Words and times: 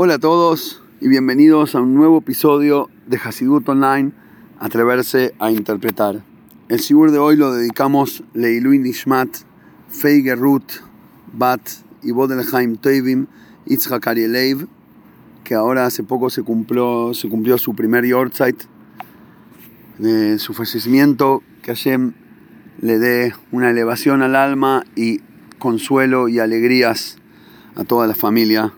Hola 0.00 0.14
a 0.14 0.18
todos 0.20 0.80
y 1.00 1.08
bienvenidos 1.08 1.74
a 1.74 1.80
un 1.80 1.96
nuevo 1.96 2.18
episodio 2.18 2.88
de 3.08 3.16
Hasidut 3.16 3.68
Online, 3.68 4.12
Atreverse 4.60 5.34
a 5.40 5.50
Interpretar. 5.50 6.22
El 6.68 6.78
Sibur 6.78 7.10
de 7.10 7.18
hoy 7.18 7.34
lo 7.34 7.52
dedicamos 7.52 8.22
Leiluin 8.32 8.84
Nishmat, 8.84 9.28
Feige 9.88 10.36
Ruth, 10.36 10.84
Bat 11.32 11.62
y 12.04 12.12
Bodelheim 12.12 12.76
Teivim, 12.76 13.26
Yitzhak 13.66 14.06
Arieleiv, 14.06 14.68
que 15.42 15.56
ahora 15.56 15.84
hace 15.84 16.04
poco 16.04 16.30
se 16.30 16.44
cumplió, 16.44 17.12
se 17.12 17.28
cumplió 17.28 17.58
su 17.58 17.74
primer 17.74 18.04
Yortzeit 18.06 18.62
de 19.98 20.38
su 20.38 20.54
fallecimiento, 20.54 21.42
que 21.60 21.72
Hashem 21.72 22.12
le 22.80 23.00
dé 23.00 23.34
una 23.50 23.70
elevación 23.70 24.22
al 24.22 24.36
alma 24.36 24.84
y 24.94 25.22
consuelo 25.58 26.28
y 26.28 26.38
alegrías 26.38 27.18
a 27.74 27.82
toda 27.82 28.06
la 28.06 28.14
familia 28.14 28.72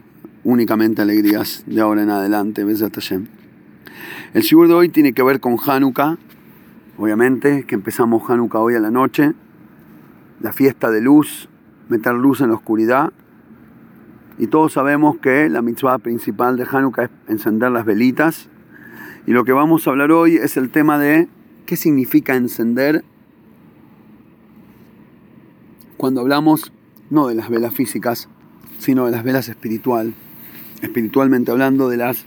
únicamente 0.44 1.02
alegrías 1.02 1.64
de 1.66 1.80
ahora 1.80 2.02
en 2.02 2.10
adelante. 2.10 2.64
Hashem. 2.64 3.26
El 4.32 4.42
Shibur 4.42 4.68
de 4.68 4.74
hoy 4.74 4.88
tiene 4.88 5.12
que 5.12 5.22
ver 5.22 5.40
con 5.40 5.56
Hanukkah, 5.64 6.18
obviamente, 6.96 7.64
que 7.64 7.74
empezamos 7.74 8.28
Hanukkah 8.28 8.60
hoy 8.60 8.74
a 8.74 8.80
la 8.80 8.90
noche, 8.90 9.32
la 10.40 10.52
fiesta 10.52 10.90
de 10.90 11.00
luz, 11.00 11.48
meter 11.88 12.14
luz 12.14 12.40
en 12.40 12.48
la 12.48 12.54
oscuridad. 12.54 13.12
Y 14.38 14.46
todos 14.46 14.72
sabemos 14.72 15.18
que 15.18 15.48
la 15.48 15.60
mitzvah 15.62 15.98
principal 15.98 16.56
de 16.56 16.66
Hanukkah 16.70 17.04
es 17.04 17.10
encender 17.28 17.70
las 17.70 17.84
velitas. 17.84 18.48
Y 19.26 19.32
lo 19.32 19.44
que 19.44 19.52
vamos 19.52 19.86
a 19.86 19.90
hablar 19.90 20.12
hoy 20.12 20.36
es 20.36 20.56
el 20.56 20.70
tema 20.70 20.98
de 20.98 21.28
qué 21.66 21.76
significa 21.76 22.34
encender 22.36 23.04
cuando 25.98 26.22
hablamos 26.22 26.72
no 27.10 27.26
de 27.26 27.34
las 27.34 27.50
velas 27.50 27.74
físicas, 27.74 28.28
sino 28.78 29.04
de 29.04 29.10
las 29.10 29.22
velas 29.22 29.48
espiritual 29.50 30.14
espiritualmente 30.82 31.50
hablando, 31.50 31.88
de 31.88 31.96
las, 31.96 32.24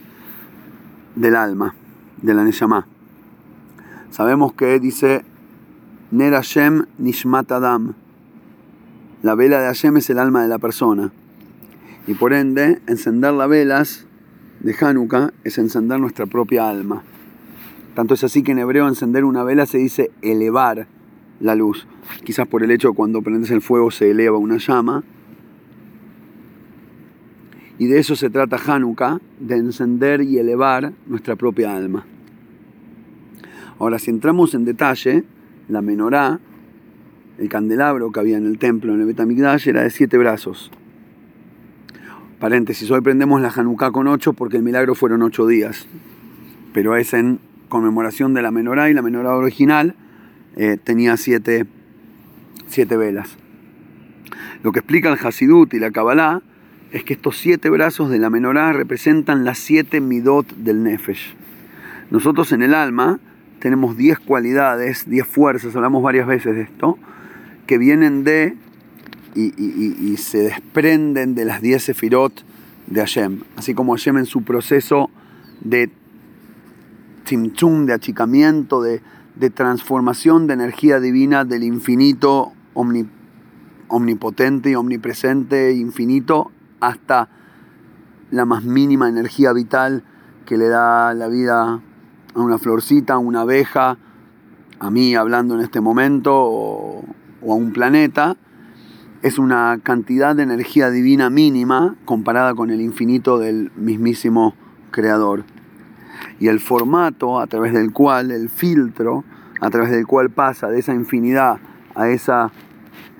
del 1.16 1.36
alma, 1.36 1.76
de 2.22 2.34
la 2.34 2.44
Neshama. 2.44 2.88
Sabemos 4.10 4.54
que 4.54 4.80
dice 4.80 5.24
Ner 6.12 6.34
Hashem 6.34 6.86
Nishmat 7.00 7.52
Adam. 7.52 7.96
La 9.24 9.36
vela 9.36 9.60
de 9.60 9.68
Hashem 9.68 9.98
es 9.98 10.10
el 10.10 10.20
alma 10.20 10.44
de 10.44 10.50
la 10.50 10.60
persona. 10.60 11.12
Y 12.06 12.14
por 12.14 12.34
ende, 12.34 12.82
encender 12.88 13.34
las 13.34 13.50
velas 13.50 14.06
de 14.60 14.76
Hanukkah 14.80 15.32
es 15.44 15.58
encender 15.58 16.00
nuestra 16.00 16.26
propia 16.26 16.70
alma. 16.70 17.04
Tanto 17.96 18.14
es 18.14 18.24
así 18.24 18.44
que 18.44 18.52
en 18.52 18.60
hebreo 18.60 18.88
encender 18.88 19.24
una 19.24 19.44
vela 19.44 19.66
se 19.66 19.78
dice 19.78 20.12
elevar 20.22 20.88
la 21.40 21.56
luz. 21.56 21.88
Quizás 22.24 22.48
por 22.48 22.64
el 22.64 22.72
hecho 22.72 22.90
de 22.90 22.96
cuando 22.96 23.22
prendes 23.22 23.52
el 23.52 23.62
fuego 23.62 23.92
se 23.92 24.12
eleva 24.12 24.38
una 24.38 24.58
llama. 24.58 25.04
Y 27.80 27.88
de 27.88 28.00
eso 28.00 28.16
se 28.16 28.30
trata 28.30 28.58
Hanukkah, 28.58 29.20
de 29.40 29.56
encender 29.56 30.22
y 30.22 30.38
elevar 30.38 30.94
nuestra 31.08 31.36
propia 31.36 31.76
alma. 31.76 32.06
Ahora, 33.80 34.00
si 34.00 34.12
entramos 34.12 34.54
en 34.54 34.66
detalle, 34.66 35.24
la 35.68 35.82
menorá, 35.82 36.40
el 37.40 37.50
candelabro 37.50 38.12
que 38.12 38.20
había 38.20 38.38
en 38.38 38.46
el 38.46 38.60
templo, 38.60 38.94
en 38.94 39.02
el 39.02 39.08
Betamigdash, 39.08 39.68
era 39.68 39.82
de 39.82 39.90
siete 39.90 40.18
brazos. 40.18 40.72
Paréntesis, 42.40 42.92
hoy 42.92 43.02
prendemos 43.02 43.42
la 43.42 43.50
Hanukkah 43.50 43.92
con 43.92 44.08
ocho 44.08 44.34
porque 44.34 44.58
el 44.58 44.64
milagro 44.64 44.96
fueron 44.96 45.22
ocho 45.24 45.48
días. 45.48 45.88
Pero 46.74 46.96
es 46.96 47.14
en 47.14 47.40
conmemoración 47.70 48.34
de 48.34 48.42
la 48.42 48.52
menorá 48.52 48.90
y 48.90 48.94
la 48.94 49.02
menorá 49.02 49.36
original 49.36 49.96
eh, 50.56 50.78
tenía 50.84 51.18
siete, 51.18 51.66
siete 52.68 52.98
velas. 52.98 53.38
Lo 54.62 54.72
que 54.72 54.80
explica 54.80 55.12
el 55.12 55.18
Hasidut 55.26 55.74
y 55.74 55.80
la 55.80 55.92
Kabbalah 55.92 56.42
es 56.94 57.04
que 57.04 57.14
estos 57.14 57.38
siete 57.38 57.72
brazos 57.72 58.12
de 58.12 58.20
la 58.20 58.30
menorá 58.30 58.72
representan 58.72 59.44
las 59.44 59.58
siete 59.58 60.00
midot 60.00 60.48
del 60.56 60.84
nefesh. 60.84 61.34
Nosotros 62.12 62.52
en 62.52 62.62
el 62.62 62.76
alma 62.76 63.20
tenemos 63.60 63.98
diez 63.98 64.20
cualidades, 64.20 65.10
diez 65.10 65.26
fuerzas, 65.26 65.76
hablamos 65.76 66.04
varias 66.04 66.28
veces 66.28 66.56
de 66.56 66.62
esto, 66.62 67.00
que 67.66 67.80
vienen 67.80 68.24
de 68.24 68.56
y, 69.36 70.18
se 70.18 70.44
desprenden 70.44 71.34
de 71.34 71.46
las 71.46 71.64
diez 71.64 71.84
sefirot 71.84 72.46
de 72.86 73.00
Hashem. 73.00 73.40
Así 73.56 73.74
como 73.74 73.94
Hashem 73.94 74.20
en 74.20 74.26
su 74.28 74.44
proceso 74.44 75.10
de 75.62 75.90
tzimtzum, 77.24 77.88
de 77.88 77.94
achicamiento, 77.94 78.84
de, 78.84 79.02
transformación 79.56 80.46
de 80.46 80.54
energía 80.54 81.00
divina 81.00 81.44
del 81.44 81.64
infinito 81.64 82.54
omnipotente 83.88 84.70
y 84.70 84.76
omnipresente 84.76 85.74
infinito 85.74 86.52
hasta 86.88 87.30
la 88.32 88.46
más 88.46 88.64
mínima 88.64 89.08
energía 89.08 89.54
vital 89.54 90.04
que 90.46 90.58
le 90.58 90.68
da 90.68 91.14
la 91.14 91.28
vida 91.28 91.82
a 92.34 92.40
una 92.40 92.58
florcita, 92.58 93.14
a 93.14 93.18
una 93.18 93.42
abeja, 93.42 93.98
a 94.80 94.92
mí 94.92 95.16
hablando 95.16 95.56
en 95.56 95.62
este 95.62 95.82
momento, 95.82 96.34
o, 96.36 97.06
a 97.42 97.54
un 97.54 97.72
planeta, 97.72 98.36
es 99.22 99.38
una 99.38 99.80
cantidad 99.82 100.36
de 100.36 100.44
energía 100.44 100.90
divina 100.90 101.30
mínima 101.30 101.96
comparada 102.06 102.54
con 102.56 102.72
el 102.72 102.82
infinito 102.82 103.40
del 103.40 103.72
mismísimo 103.76 104.56
Creador. 104.92 105.46
Y 106.40 106.48
el 106.48 106.60
formato 106.60 107.40
a 107.40 107.48
través 107.48 107.74
del 107.74 107.92
cual, 107.94 108.32
el 108.32 108.50
filtro, 108.50 109.24
a 109.62 109.70
través 109.70 109.92
del 109.92 110.06
cual 110.06 110.30
pasa 110.30 110.68
de 110.70 110.80
esa 110.80 110.94
infinidad 110.94 111.60
a 111.96 112.10
esa 112.10 112.52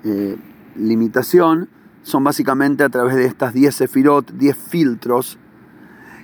eh, 0.04 0.36
limitación, 0.76 1.68
son 2.04 2.22
básicamente 2.22 2.84
a 2.84 2.90
través 2.90 3.16
de 3.16 3.24
estas 3.24 3.52
10 3.54 3.74
sefirot, 3.74 4.30
10 4.32 4.56
filtros, 4.56 5.38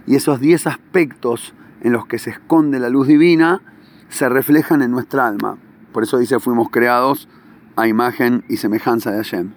y 0.06 0.14
esos 0.14 0.38
10 0.38 0.68
aspectos 0.68 1.54
en 1.80 1.92
los 1.92 2.06
que 2.06 2.18
se 2.18 2.30
esconde 2.30 2.78
la 2.78 2.90
luz 2.90 3.08
divina 3.08 3.62
se 4.08 4.28
reflejan 4.28 4.82
en 4.82 4.90
nuestra 4.90 5.26
alma. 5.26 5.56
Por 5.92 6.02
eso 6.02 6.18
dice, 6.18 6.38
fuimos 6.38 6.68
creados 6.70 7.28
a 7.76 7.88
imagen 7.88 8.44
y 8.48 8.58
semejanza 8.58 9.10
de 9.10 9.16
Hashem. 9.16 9.52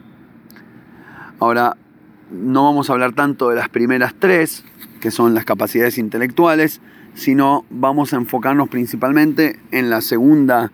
Ahora, 1.39 1.75
no 2.31 2.63
vamos 2.63 2.90
a 2.90 2.94
hablar 2.94 3.13
tanto 3.13 3.50
de 3.50 3.55
las 3.55 3.69
primeras 3.69 4.16
tres, 4.17 4.63
que 5.01 5.11
son 5.11 5.34
las 5.34 5.44
capacidades 5.44 5.97
intelectuales, 5.97 6.79
sino 7.16 7.66
vamos 7.69 8.13
a 8.13 8.16
enfocarnos 8.16 8.69
principalmente 8.69 9.59
en 9.72 9.90
la 9.90 10.00
segunda, 10.01 10.72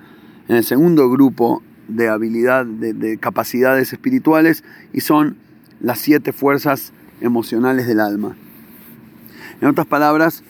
en 0.48 0.58
el 0.58 0.64
segundo 0.64 1.10
grupo 1.10 1.64
de 1.90 2.08
habilidad, 2.08 2.66
de, 2.66 3.18
capacidades 3.18 3.92
espirituales 3.92 4.64
y 4.94 5.02
son 5.02 5.38
las 5.82 6.00
siete 6.00 6.32
fuerzas 6.32 6.94
emocionales 7.20 7.88
del 7.88 8.00
alma. 8.00 8.36
En 9.62 9.68
otras 9.68 9.88
palabras, 9.88 10.44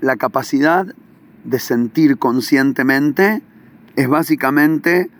la 0.00 0.16
capacidad 0.16 0.86
de 1.44 1.58
sentir 1.58 2.18
conscientemente 2.18 3.42
es 3.96 4.08
básicamente 4.08 5.10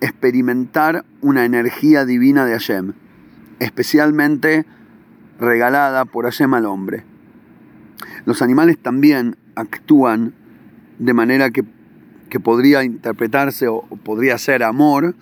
experimentar 0.00 1.04
una 1.20 1.44
energía 1.44 2.04
divina 2.04 2.44
de 2.44 2.52
Hashem, 2.52 2.92
especialmente 3.58 4.66
regalada 5.40 6.04
por 6.04 6.24
Hashem 6.24 6.52
al 6.54 6.66
hombre. 6.66 7.04
Los 8.26 8.42
animales 8.42 8.78
también 8.78 9.36
actúan 9.54 10.34
de 10.98 11.14
manera 11.14 11.50
que 11.50 11.64
que 12.28 12.40
podría 12.40 12.84
interpretarse 12.84 13.68
o 13.68 13.82
podría 14.02 14.38
ser 14.38 14.62
amor, 14.62 15.14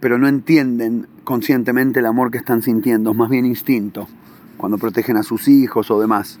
pero 0.00 0.18
no 0.18 0.28
entienden 0.28 1.06
conscientemente 1.24 2.00
el 2.00 2.06
amor 2.06 2.30
que 2.30 2.38
están 2.38 2.62
sintiendo, 2.62 3.10
es 3.10 3.16
más 3.16 3.30
bien 3.30 3.46
instinto, 3.46 4.08
cuando 4.56 4.78
protegen 4.78 5.16
a 5.16 5.22
sus 5.22 5.48
hijos 5.48 5.90
o 5.90 6.00
demás. 6.00 6.38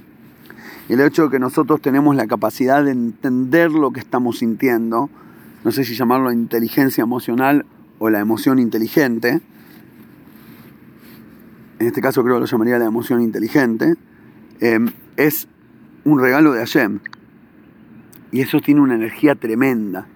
el 0.88 1.00
hecho 1.00 1.24
de 1.24 1.30
que 1.30 1.38
nosotros 1.38 1.82
tenemos 1.82 2.16
la 2.16 2.26
capacidad 2.26 2.82
de 2.82 2.92
entender 2.92 3.70
lo 3.70 3.90
que 3.90 4.00
estamos 4.00 4.38
sintiendo, 4.38 5.10
no 5.64 5.70
sé 5.70 5.84
si 5.84 5.94
llamarlo 5.94 6.32
inteligencia 6.32 7.02
emocional 7.02 7.66
o 7.98 8.08
la 8.08 8.20
emoción 8.20 8.58
inteligente, 8.58 9.42
en 11.78 11.86
este 11.86 12.00
caso 12.00 12.22
creo 12.22 12.36
que 12.36 12.40
lo 12.40 12.46
llamaría 12.46 12.78
la 12.78 12.86
emoción 12.86 13.20
inteligente, 13.20 13.94
eh, 14.60 14.78
es 15.16 15.48
un 16.04 16.18
regalo 16.18 16.52
de 16.52 16.60
Hashem. 16.60 17.00
Y 18.32 18.40
eso 18.40 18.60
tiene 18.60 18.80
una 18.80 18.94
energía 18.94 19.34
tremenda. 19.34 20.06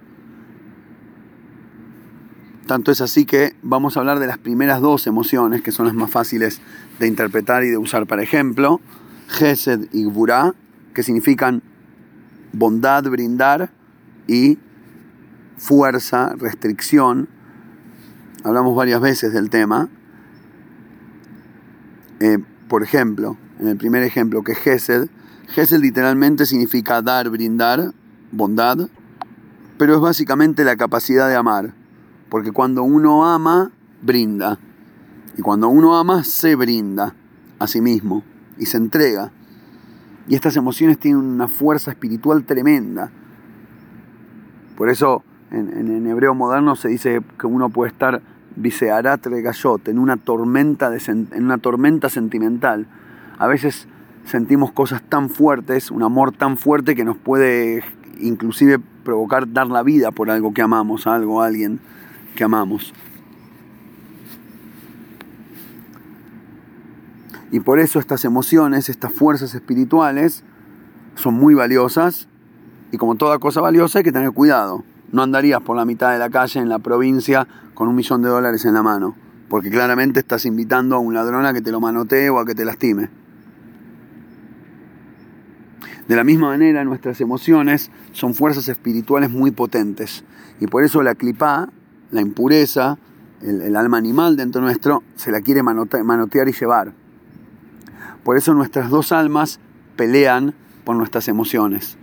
Tanto 2.66 2.92
es 2.92 3.00
así 3.00 3.24
que 3.24 3.54
vamos 3.62 3.96
a 3.96 4.00
hablar 4.00 4.18
de 4.18 4.26
las 4.26 4.38
primeras 4.38 4.80
dos 4.80 5.06
emociones, 5.06 5.62
que 5.62 5.72
son 5.72 5.86
las 5.86 5.94
más 5.94 6.10
fáciles 6.10 6.60
de 6.98 7.06
interpretar 7.06 7.64
y 7.64 7.70
de 7.70 7.76
usar 7.76 8.06
para 8.06 8.22
ejemplo. 8.22 8.80
Gesed 9.28 9.88
y 9.92 10.04
Gburá, 10.04 10.54
que 10.94 11.02
significan 11.02 11.62
bondad, 12.52 13.02
brindar, 13.04 13.70
y 14.26 14.58
fuerza, 15.56 16.34
restricción. 16.38 17.28
Hablamos 18.44 18.74
varias 18.74 19.00
veces 19.00 19.32
del 19.32 19.50
tema. 19.50 19.88
Eh, 22.20 22.38
por 22.68 22.82
ejemplo, 22.82 23.36
en 23.58 23.68
el 23.68 23.76
primer 23.76 24.02
ejemplo, 24.02 24.42
que 24.42 24.54
Gesed, 24.54 25.08
Gesed 25.48 25.80
literalmente 25.80 26.46
significa 26.46 27.02
dar, 27.02 27.28
brindar, 27.30 27.92
bondad, 28.32 28.88
pero 29.78 29.94
es 29.94 30.00
básicamente 30.00 30.64
la 30.64 30.76
capacidad 30.76 31.28
de 31.28 31.36
amar, 31.36 31.74
porque 32.28 32.50
cuando 32.50 32.82
uno 32.82 33.24
ama, 33.26 33.70
brinda, 34.02 34.58
y 35.36 35.42
cuando 35.42 35.68
uno 35.68 35.96
ama, 35.96 36.24
se 36.24 36.56
brinda 36.56 37.14
a 37.58 37.66
sí 37.66 37.80
mismo, 37.80 38.24
y 38.58 38.66
se 38.66 38.78
entrega. 38.78 39.30
Y 40.28 40.34
estas 40.34 40.56
emociones 40.56 40.98
tienen 40.98 41.22
una 41.22 41.48
fuerza 41.48 41.90
espiritual 41.90 42.44
tremenda. 42.44 43.10
Por 44.76 44.88
eso 44.88 45.24
en, 45.50 46.06
hebreo 46.06 46.34
moderno 46.34 46.76
se 46.76 46.88
dice 46.88 47.20
que 47.38 47.46
uno 47.46 47.68
puede 47.68 47.90
estar 47.90 48.22
visearat 48.56 49.26
en 49.26 49.98
una 49.98 50.16
tormenta 50.16 50.90
de, 50.90 51.00
en 51.06 51.44
una 51.44 51.58
tormenta 51.58 52.08
sentimental. 52.08 52.86
A 53.38 53.46
veces 53.46 53.88
sentimos 54.24 54.72
cosas 54.72 55.02
tan 55.02 55.28
fuertes, 55.28 55.90
un 55.90 56.02
amor 56.02 56.32
tan 56.32 56.56
fuerte 56.56 56.94
que 56.94 57.04
nos 57.04 57.16
puede 57.16 57.82
inclusive 58.22 58.78
provocar 59.04 59.52
dar 59.52 59.66
la 59.66 59.82
vida 59.82 60.10
por 60.10 60.30
algo 60.30 60.54
que 60.54 60.62
amamos, 60.62 61.06
algo, 61.06 61.42
alguien 61.42 61.80
que 62.34 62.44
amamos. 62.44 62.94
Y 67.50 67.60
por 67.60 67.78
eso 67.78 67.98
estas 67.98 68.24
emociones, 68.24 68.88
estas 68.88 69.12
fuerzas 69.12 69.54
espirituales, 69.54 70.42
son 71.16 71.34
muy 71.34 71.54
valiosas 71.54 72.28
y 72.90 72.96
como 72.96 73.16
toda 73.16 73.38
cosa 73.38 73.60
valiosa 73.60 73.98
hay 73.98 74.04
que 74.04 74.12
tener 74.12 74.32
cuidado. 74.32 74.84
No 75.12 75.22
andarías 75.22 75.60
por 75.60 75.76
la 75.76 75.84
mitad 75.84 76.12
de 76.12 76.18
la 76.18 76.30
calle 76.30 76.60
en 76.60 76.70
la 76.70 76.78
provincia 76.78 77.46
con 77.74 77.88
un 77.88 77.94
millón 77.94 78.22
de 78.22 78.30
dólares 78.30 78.64
en 78.64 78.72
la 78.72 78.82
mano, 78.82 79.14
porque 79.50 79.70
claramente 79.70 80.20
estás 80.20 80.46
invitando 80.46 80.96
a 80.96 80.98
un 80.98 81.12
ladrón 81.12 81.44
a 81.44 81.52
que 81.52 81.60
te 81.60 81.70
lo 81.70 81.80
manotee 81.80 82.30
o 82.30 82.38
a 82.38 82.46
que 82.46 82.54
te 82.54 82.64
lastime. 82.64 83.21
De 86.08 86.16
la 86.16 86.24
misma 86.24 86.48
manera, 86.48 86.84
nuestras 86.84 87.20
emociones 87.20 87.90
son 88.12 88.34
fuerzas 88.34 88.68
espirituales 88.68 89.30
muy 89.30 89.50
potentes 89.50 90.24
y 90.60 90.66
por 90.66 90.84
eso 90.84 91.02
la 91.02 91.14
clipá, 91.14 91.68
la 92.10 92.20
impureza, 92.20 92.98
el, 93.40 93.76
alma 93.76 93.98
animal 93.98 94.36
dentro 94.36 94.60
nuestro, 94.60 95.02
se 95.16 95.30
la 95.30 95.40
quiere 95.40 95.62
manotear 95.62 96.48
y 96.48 96.52
llevar. 96.52 96.92
Por 98.24 98.36
eso 98.36 98.54
nuestras 98.54 98.90
dos 98.90 99.12
almas 99.12 99.60
pelean 99.96 100.54
por 100.84 100.96
nuestras 100.96 101.28
emociones. 101.28 101.98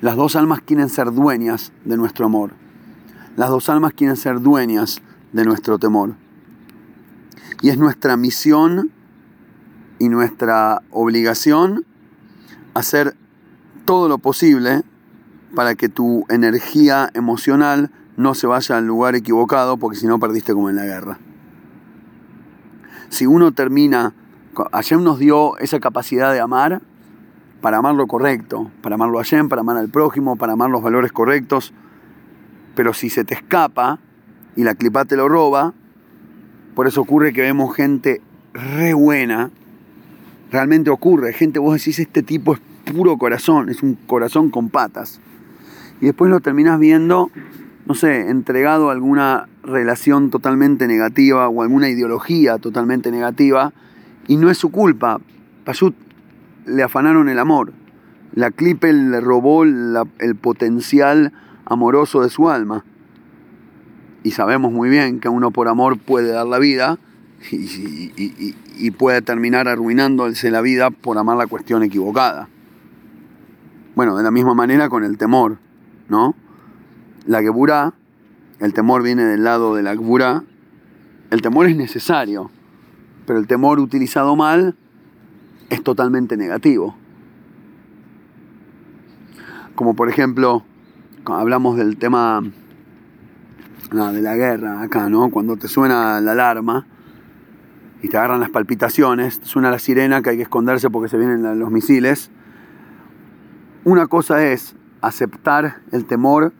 Las 0.00 0.16
dos 0.16 0.34
almas 0.34 0.60
quieren 0.62 0.88
ser 0.88 1.12
dueñas 1.12 1.72
de 1.84 1.96
nuestro 1.96 2.26
amor. 2.26 2.52
Las 3.36 3.50
dos 3.50 3.68
almas 3.68 3.92
quieren 3.92 4.16
ser 4.16 4.40
dueñas 4.40 5.00
de 5.32 5.44
nuestro 5.44 5.78
temor. 5.78 6.14
Y 7.60 7.70
es 7.70 7.78
nuestra 7.78 8.16
misión 8.16 8.90
y 10.00 10.08
nuestra 10.08 10.82
obligación 10.90 11.86
hacer 12.74 13.16
todo 13.84 14.08
lo 14.08 14.18
posible 14.18 14.82
para 15.54 15.74
que 15.74 15.88
tu 15.88 16.24
energía 16.28 17.10
emocional 17.14 17.90
no 18.16 18.34
se 18.34 18.46
vaya 18.46 18.78
al 18.78 18.86
lugar 18.86 19.14
equivocado, 19.14 19.76
porque 19.76 19.98
si 19.98 20.06
no 20.06 20.18
perdiste 20.18 20.52
como 20.54 20.70
en 20.70 20.76
la 20.76 20.84
guerra. 20.84 21.18
Si 23.08 23.26
uno 23.26 23.52
termina, 23.52 24.14
ayer 24.72 24.98
nos 24.98 25.18
dio 25.18 25.58
esa 25.58 25.80
capacidad 25.80 26.32
de 26.32 26.40
amar, 26.40 26.82
para 27.60 27.78
amar 27.78 27.94
lo 27.94 28.06
correcto, 28.06 28.70
para 28.82 28.96
amarlo 28.96 29.18
a 29.18 29.22
Hashem, 29.22 29.48
para 29.48 29.60
amar 29.60 29.76
al 29.76 29.88
prójimo, 29.88 30.36
para 30.36 30.54
amar 30.54 30.68
los 30.68 30.82
valores 30.82 31.12
correctos. 31.12 31.72
Pero 32.74 32.92
si 32.92 33.08
se 33.08 33.24
te 33.24 33.34
escapa 33.34 34.00
y 34.56 34.64
la 34.64 34.74
clipa 34.74 35.04
te 35.04 35.16
lo 35.16 35.28
roba, 35.28 35.72
por 36.74 36.86
eso 36.88 37.00
ocurre 37.02 37.32
que 37.32 37.42
vemos 37.42 37.74
gente 37.74 38.20
re 38.52 38.94
buena, 38.94 39.50
realmente 40.52 40.90
ocurre, 40.90 41.32
gente, 41.32 41.58
vos 41.58 41.74
decís, 41.74 41.98
este 41.98 42.22
tipo 42.22 42.54
es 42.54 42.60
puro 42.84 43.16
corazón, 43.16 43.70
es 43.70 43.82
un 43.82 43.94
corazón 43.94 44.50
con 44.50 44.68
patas. 44.68 45.20
Y 46.00 46.06
después 46.06 46.30
lo 46.30 46.40
terminás 46.40 46.78
viendo, 46.78 47.30
no 47.86 47.94
sé, 47.94 48.28
entregado 48.28 48.90
a 48.90 48.92
alguna 48.92 49.48
relación 49.64 50.30
totalmente 50.30 50.86
negativa 50.86 51.48
o 51.48 51.62
alguna 51.62 51.88
ideología 51.88 52.58
totalmente 52.58 53.10
negativa, 53.10 53.72
y 54.28 54.36
no 54.36 54.50
es 54.50 54.58
su 54.58 54.70
culpa. 54.70 55.20
Payut 55.64 55.94
le 56.66 56.82
afanaron 56.82 57.28
el 57.28 57.38
amor. 57.38 57.72
La 58.34 58.50
clipe 58.50 58.92
le 58.92 59.20
robó 59.20 59.64
el 59.64 60.36
potencial 60.40 61.32
amoroso 61.64 62.22
de 62.22 62.30
su 62.30 62.50
alma. 62.50 62.84
Y 64.22 64.32
sabemos 64.32 64.72
muy 64.72 64.88
bien 64.88 65.18
que 65.18 65.28
uno 65.28 65.50
por 65.50 65.68
amor 65.68 65.98
puede 65.98 66.30
dar 66.30 66.46
la 66.46 66.58
vida 66.58 66.98
y, 67.50 68.54
puede 68.90 69.22
terminar 69.22 69.68
arruinándose 69.68 70.50
la 70.50 70.60
vida 70.60 70.90
por 70.90 71.18
amar 71.18 71.36
la 71.36 71.46
cuestión 71.46 71.82
equivocada. 71.82 72.48
Bueno, 73.94 74.16
de 74.16 74.22
la 74.22 74.30
misma 74.30 74.54
manera 74.54 74.88
con 74.88 75.04
el 75.04 75.18
temor, 75.18 75.58
¿no? 76.08 76.34
La 77.26 77.42
geburá, 77.42 77.94
el 78.58 78.72
temor 78.72 79.02
viene 79.02 79.24
del 79.24 79.44
lado 79.44 79.74
de 79.74 79.82
la 79.82 79.92
geburá, 79.92 80.44
el 81.30 81.42
temor 81.42 81.66
es 81.66 81.76
necesario, 81.76 82.50
pero 83.26 83.38
el 83.38 83.46
temor 83.46 83.78
utilizado 83.78 84.36
mal 84.36 84.76
es 85.70 85.82
totalmente 85.82 86.36
negativo. 86.36 86.96
Como 89.74 89.94
por 89.94 90.08
ejemplo, 90.08 90.64
hablamos 91.24 91.76
del 91.76 91.96
tema 91.96 92.42
de 93.90 94.22
la 94.22 94.36
guerra 94.36 94.82
acá, 94.82 95.08
¿no? 95.08 95.30
Cuando 95.30 95.56
te 95.56 95.68
suena 95.68 96.20
la 96.20 96.32
alarma 96.32 96.86
y 98.02 98.08
te 98.08 98.16
agarran 98.16 98.40
las 98.40 98.50
palpitaciones, 98.50 99.40
suena 99.44 99.70
la 99.70 99.78
sirena 99.78 100.22
que 100.22 100.30
hay 100.30 100.36
que 100.36 100.42
esconderse 100.42 100.90
porque 100.90 101.08
se 101.08 101.16
vienen 101.16 101.58
los 101.58 101.70
misiles. 101.70 102.30
Una 103.84 104.06
cosa 104.06 104.44
es 104.46 104.74
aceptar 105.00 105.76
el 105.92 106.04
temor 106.04 106.52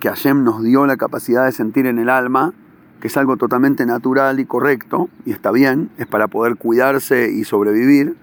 que 0.00 0.08
Hashem 0.08 0.44
nos 0.44 0.62
dio 0.62 0.86
la 0.86 0.96
capacidad 0.96 1.44
de 1.44 1.52
sentir 1.52 1.86
en 1.86 1.98
el 1.98 2.08
alma 2.08 2.52
que 3.00 3.08
es 3.08 3.16
algo 3.16 3.36
totalmente 3.36 3.84
natural 3.84 4.40
y 4.40 4.46
correcto, 4.46 5.08
y 5.24 5.32
está 5.32 5.50
bien, 5.52 5.90
es 5.98 6.06
para 6.06 6.28
poder 6.28 6.56
cuidarse 6.56 7.30
y 7.30 7.44
sobrevivir. 7.44 8.16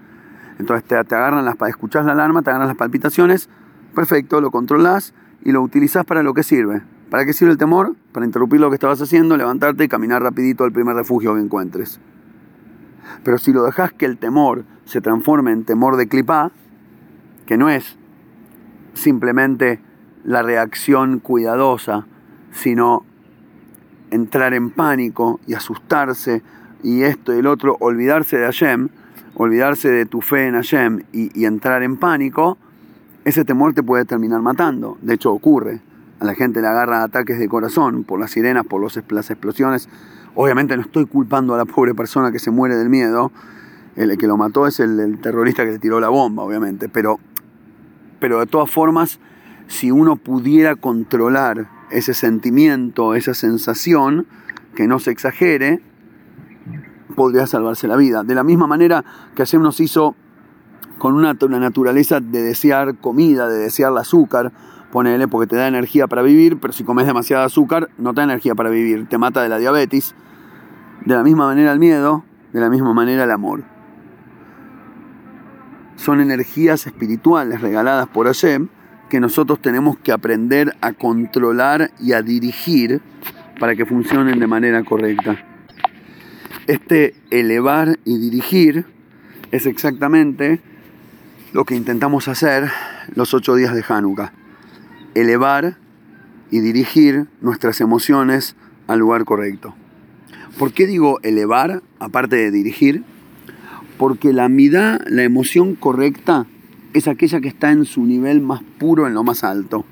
Entonces 0.58 0.84
te, 0.84 0.96
agarran 0.96 1.44
las, 1.44 1.56
escuchás 1.68 2.04
la 2.04 2.12
alarma, 2.12 2.42
te 2.42 2.50
agarran 2.50 2.68
las 2.68 2.76
palpitaciones, 2.76 3.48
perfecto, 3.94 4.40
lo 4.40 4.50
controlas 4.50 5.14
y 5.44 5.52
lo 5.52 5.62
utilizas 5.62 6.04
para 6.04 6.22
lo 6.22 6.34
que 6.34 6.42
sirve. 6.42 6.82
¿Para 7.10 7.24
qué 7.24 7.32
sirve 7.32 7.52
el 7.52 7.58
temor? 7.58 7.94
Para 8.12 8.26
interrumpir 8.26 8.60
lo 8.60 8.70
que 8.70 8.74
estabas 8.74 9.00
haciendo, 9.00 9.36
levantarte 9.36 9.84
y 9.84 9.88
caminar 9.88 10.22
rapidito 10.22 10.64
al 10.64 10.72
primer 10.72 10.96
refugio 10.96 11.34
que 11.34 11.40
encuentres. 11.40 12.00
Pero 13.22 13.38
si 13.38 13.52
lo 13.52 13.64
dejas 13.64 13.92
que 13.92 14.06
el 14.06 14.18
temor 14.18 14.64
se 14.84 15.00
transforme 15.00 15.52
en 15.52 15.64
temor 15.64 15.96
de 15.96 16.08
clipá, 16.08 16.50
que 17.46 17.56
no 17.56 17.68
es 17.68 17.96
simplemente 18.94 19.80
la 20.24 20.42
reacción 20.42 21.18
cuidadosa, 21.18 22.06
sino 22.52 23.04
entrar 24.10 24.54
en 24.54 24.70
pánico 24.70 25.40
y 25.46 25.54
asustarse 25.54 26.42
y 26.82 27.02
esto 27.02 27.34
y 27.34 27.38
el 27.38 27.46
otro, 27.46 27.76
olvidarse 27.80 28.36
de 28.36 28.44
Hashem, 28.44 28.88
olvidarse 29.34 29.90
de 29.90 30.06
tu 30.06 30.20
fe 30.20 30.46
en 30.46 30.54
Hashem 30.54 31.02
y, 31.12 31.44
entrar 31.44 31.82
en 31.82 31.96
pánico, 31.96 32.58
ese 33.24 33.44
temor 33.44 33.74
te 33.74 33.82
puede 33.82 34.04
terminar 34.04 34.40
matando. 34.42 34.98
De 35.00 35.14
hecho, 35.14 35.32
ocurre. 35.32 35.80
A 36.20 36.24
la 36.24 36.34
gente 36.34 36.60
le 36.60 36.68
agarra 36.68 37.02
ataques 37.02 37.38
de 37.38 37.48
corazón 37.48 38.04
por 38.04 38.20
las 38.20 38.30
sirenas, 38.30 38.64
por 38.66 38.80
los, 38.80 38.98
las 39.08 39.30
explosiones. 39.30 39.88
Obviamente 40.34 40.76
no 40.76 40.82
estoy 40.82 41.06
culpando 41.06 41.54
a 41.54 41.58
la 41.58 41.64
pobre 41.64 41.94
persona 41.94 42.32
que 42.32 42.38
se 42.38 42.50
muere 42.50 42.76
del 42.76 42.88
miedo. 42.88 43.32
El 43.96 44.16
que 44.18 44.26
lo 44.26 44.36
mató 44.36 44.66
es 44.66 44.80
el, 44.80 45.18
terrorista 45.20 45.64
que 45.64 45.72
le 45.72 45.78
tiró 45.78 46.00
la 46.00 46.08
bomba, 46.08 46.42
obviamente. 46.42 46.88
Pero, 46.88 47.18
pero 48.20 48.40
de 48.40 48.46
todas 48.46 48.70
formas, 48.70 49.20
si 49.66 49.90
uno 49.90 50.16
pudiera 50.16 50.76
controlar 50.76 51.68
ese 51.90 52.14
sentimiento, 52.14 53.14
esa 53.14 53.34
sensación, 53.34 54.26
que 54.74 54.86
no 54.86 54.98
se 54.98 55.10
exagere, 55.12 55.80
podría 57.14 57.46
salvarse 57.46 57.86
la 57.88 57.96
vida. 57.96 58.24
De 58.24 58.34
la 58.34 58.42
misma 58.42 58.66
manera 58.66 59.04
que 59.34 59.42
Hashem 59.42 59.62
nos 59.62 59.80
hizo 59.80 60.16
con 60.98 61.14
una, 61.14 61.34
naturaleza 61.34 62.20
de 62.20 62.42
desear 62.42 62.96
comida, 62.96 63.48
de 63.48 63.58
desear 63.58 63.92
el 63.92 63.98
azúcar, 63.98 64.52
ponele, 64.94 65.26
porque 65.26 65.48
te 65.48 65.56
da 65.56 65.66
energía 65.66 66.06
para 66.06 66.22
vivir, 66.22 66.58
pero 66.60 66.72
si 66.72 66.84
comes 66.84 67.04
demasiado 67.04 67.42
azúcar, 67.42 67.90
no 67.98 68.14
te 68.14 68.20
da 68.20 68.24
energía 68.26 68.54
para 68.54 68.70
vivir, 68.70 69.08
te 69.08 69.18
mata 69.18 69.42
de 69.42 69.48
la 69.48 69.58
diabetes. 69.58 70.14
De 71.04 71.16
la 71.16 71.24
misma 71.24 71.46
manera 71.46 71.72
el 71.72 71.80
miedo, 71.80 72.24
de 72.52 72.60
la 72.60 72.70
misma 72.70 72.94
manera 72.94 73.24
el 73.24 73.32
amor. 73.32 73.64
Son 75.96 76.20
energías 76.20 76.86
espirituales 76.86 77.60
regaladas 77.60 78.06
por 78.06 78.26
Hashem 78.26 78.68
que 79.10 79.18
nosotros 79.18 79.60
tenemos 79.60 79.98
que 79.98 80.12
aprender 80.12 80.76
a 80.80 80.92
controlar 80.92 81.90
y 81.98 82.12
a 82.12 82.22
dirigir 82.22 83.02
para 83.58 83.74
que 83.74 83.86
funcionen 83.86 84.38
de 84.38 84.46
manera 84.46 84.84
correcta. 84.84 85.44
Este 86.68 87.16
elevar 87.32 87.98
y 88.04 88.16
dirigir 88.18 88.86
es 89.50 89.66
exactamente 89.66 90.60
lo 91.52 91.64
que 91.64 91.74
intentamos 91.74 92.28
hacer 92.28 92.70
los 93.16 93.34
ocho 93.34 93.56
días 93.56 93.74
de 93.74 93.84
Hanukkah. 93.88 94.43
Elevar 95.14 95.76
y 96.50 96.60
dirigir 96.60 97.26
nuestras 97.40 97.80
emociones 97.80 98.56
al 98.86 98.98
lugar 98.98 99.24
correcto. 99.24 99.74
¿Por 100.58 100.72
qué 100.72 100.86
digo 100.86 101.18
elevar 101.22 101.82
aparte 101.98 102.36
de 102.36 102.50
dirigir? 102.50 103.02
Porque 103.98 104.32
la 104.32 104.48
mida, 104.48 105.00
la 105.06 105.22
emoción 105.22 105.74
correcta, 105.74 106.46
es 106.92 107.08
aquella 107.08 107.40
que 107.40 107.48
está 107.48 107.72
en 107.72 107.84
su 107.84 108.04
nivel 108.04 108.40
más 108.40 108.62
puro, 108.78 109.06
en 109.06 109.14
lo 109.14 109.24
más 109.24 109.42
alto. 109.42 109.84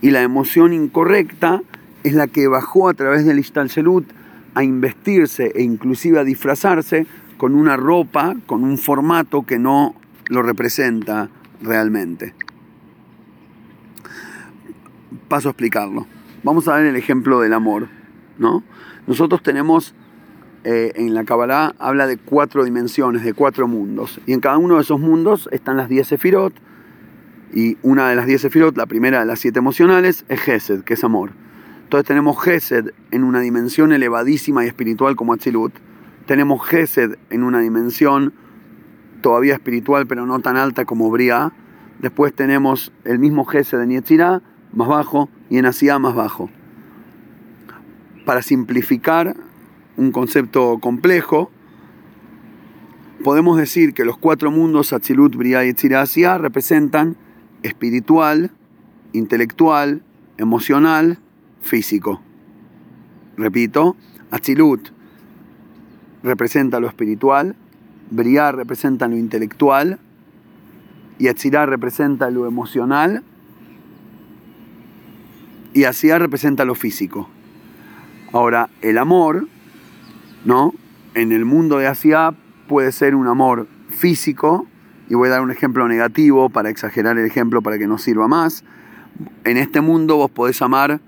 Y 0.00 0.10
la 0.10 0.22
emoción 0.22 0.72
incorrecta 0.72 1.62
es 2.02 2.14
la 2.14 2.26
que 2.26 2.48
bajó 2.48 2.88
a 2.88 2.94
través 2.94 3.24
del 3.24 3.38
Ishtal 3.38 3.70
a 4.54 4.64
investirse 4.64 5.52
e 5.54 5.62
inclusive 5.62 6.18
a 6.18 6.24
disfrazarse 6.24 7.06
con 7.36 7.54
una 7.54 7.76
ropa, 7.76 8.34
con 8.46 8.64
un 8.64 8.76
formato 8.76 9.42
que 9.42 9.58
no 9.58 9.94
lo 10.28 10.42
representa 10.42 11.30
realmente. 11.62 12.34
Paso 15.32 15.48
a 15.48 15.52
explicarlo. 15.52 16.06
Vamos 16.42 16.68
a 16.68 16.76
ver 16.76 16.84
el 16.84 16.96
ejemplo 16.96 17.40
del 17.40 17.54
amor. 17.54 17.88
¿no? 18.36 18.62
Nosotros 19.06 19.42
tenemos, 19.42 19.94
eh, 20.62 20.92
en 20.96 21.14
la 21.14 21.24
Kabbalah 21.24 21.74
habla 21.78 22.06
de 22.06 22.18
cuatro 22.18 22.64
dimensiones, 22.64 23.24
de 23.24 23.32
cuatro 23.32 23.66
mundos. 23.66 24.20
Y 24.26 24.34
en 24.34 24.40
cada 24.40 24.58
uno 24.58 24.74
de 24.74 24.82
esos 24.82 25.00
mundos 25.00 25.48
están 25.50 25.78
las 25.78 25.88
diez 25.88 26.08
sefirot. 26.08 26.52
Y 27.50 27.78
una 27.80 28.10
de 28.10 28.16
las 28.16 28.26
diez 28.26 28.42
sefirot, 28.42 28.76
la 28.76 28.84
primera 28.84 29.20
de 29.20 29.24
las 29.24 29.40
siete 29.40 29.58
emocionales, 29.58 30.26
es 30.28 30.38
Gesed, 30.38 30.82
que 30.82 30.92
es 30.92 31.02
amor. 31.02 31.30
Entonces 31.84 32.06
tenemos 32.06 32.38
Gesed 32.38 32.90
en 33.10 33.24
una 33.24 33.40
dimensión 33.40 33.94
elevadísima 33.94 34.66
y 34.66 34.68
espiritual 34.68 35.16
como 35.16 35.32
Atzilut. 35.32 35.72
Tenemos 36.26 36.62
Gesed 36.68 37.16
en 37.30 37.42
una 37.42 37.60
dimensión 37.60 38.34
todavía 39.22 39.54
espiritual, 39.54 40.06
pero 40.06 40.26
no 40.26 40.40
tan 40.40 40.58
alta 40.58 40.84
como 40.84 41.10
Bria. 41.10 41.54
Después 42.00 42.34
tenemos 42.34 42.92
el 43.04 43.18
mismo 43.18 43.46
Gesed 43.46 43.80
en 43.80 43.92
Yetzirah, 43.92 44.42
más 44.72 44.88
bajo, 44.88 45.28
y 45.50 45.58
en 45.58 45.66
Asiá 45.66 45.98
más 45.98 46.14
bajo. 46.14 46.50
Para 48.24 48.42
simplificar 48.42 49.36
un 49.96 50.12
concepto 50.12 50.78
complejo, 50.78 51.50
podemos 53.22 53.58
decir 53.58 53.94
que 53.94 54.04
los 54.04 54.18
cuatro 54.18 54.50
mundos, 54.50 54.92
Atzilut, 54.92 55.36
Bria, 55.36 55.64
Yetzirah, 55.64 56.02
Asiá, 56.02 56.38
representan 56.38 57.16
espiritual, 57.62 58.50
intelectual, 59.12 60.02
emocional, 60.38 61.18
físico. 61.60 62.20
Repito, 63.36 63.96
Atzilut 64.30 64.90
representa 66.22 66.80
lo 66.80 66.88
espiritual, 66.88 67.56
Briar 68.10 68.56
representa 68.56 69.08
lo 69.08 69.16
intelectual 69.16 69.98
y 71.18 71.28
Atzirá 71.28 71.66
representa 71.66 72.30
lo 72.30 72.46
emocional 72.46 73.22
y 75.74 75.84
Asiá 75.84 76.18
representa 76.18 76.64
lo 76.64 76.74
físico. 76.74 77.28
Ahora, 78.32 78.70
el 78.80 78.98
amor, 78.98 79.46
¿no? 80.44 80.74
En 81.14 81.32
el 81.32 81.44
mundo 81.44 81.78
de 81.78 81.86
Asiá 81.86 82.34
puede 82.68 82.92
ser 82.92 83.14
un 83.14 83.26
amor 83.26 83.66
físico, 83.88 84.66
y 85.08 85.14
voy 85.14 85.28
a 85.28 85.32
dar 85.32 85.42
un 85.42 85.50
ejemplo 85.50 85.86
negativo 85.88 86.48
para 86.48 86.70
exagerar 86.70 87.18
el 87.18 87.26
ejemplo 87.26 87.60
para 87.60 87.78
que 87.78 87.86
nos 87.86 88.02
sirva 88.02 88.28
más. 88.28 88.64
En 89.44 89.58
este 89.58 89.80
mundo 89.80 90.16
vos 90.16 90.30
podés 90.30 90.62
amar 90.62 91.00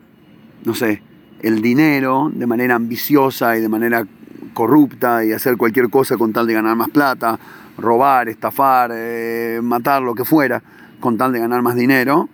no 0.64 0.74
sé, 0.74 1.02
el 1.42 1.60
dinero 1.60 2.30
de 2.32 2.46
manera 2.46 2.74
ambiciosa 2.74 3.56
y 3.56 3.60
de 3.60 3.68
manera 3.68 4.06
corrupta 4.54 5.24
y 5.24 5.32
hacer 5.32 5.56
cualquier 5.56 5.90
cosa 5.90 6.16
con 6.16 6.32
tal 6.32 6.46
de 6.46 6.54
ganar 6.54 6.74
más 6.76 6.88
plata, 6.88 7.38
robar, 7.76 8.28
estafar, 8.28 8.90
eh, 8.94 9.60
matar, 9.62 10.02
lo 10.02 10.14
que 10.14 10.24
fuera, 10.24 10.62
con 11.00 11.18
tal 11.18 11.32
de 11.32 11.40
ganar 11.40 11.62
más 11.62 11.76
dinero. 11.76 12.28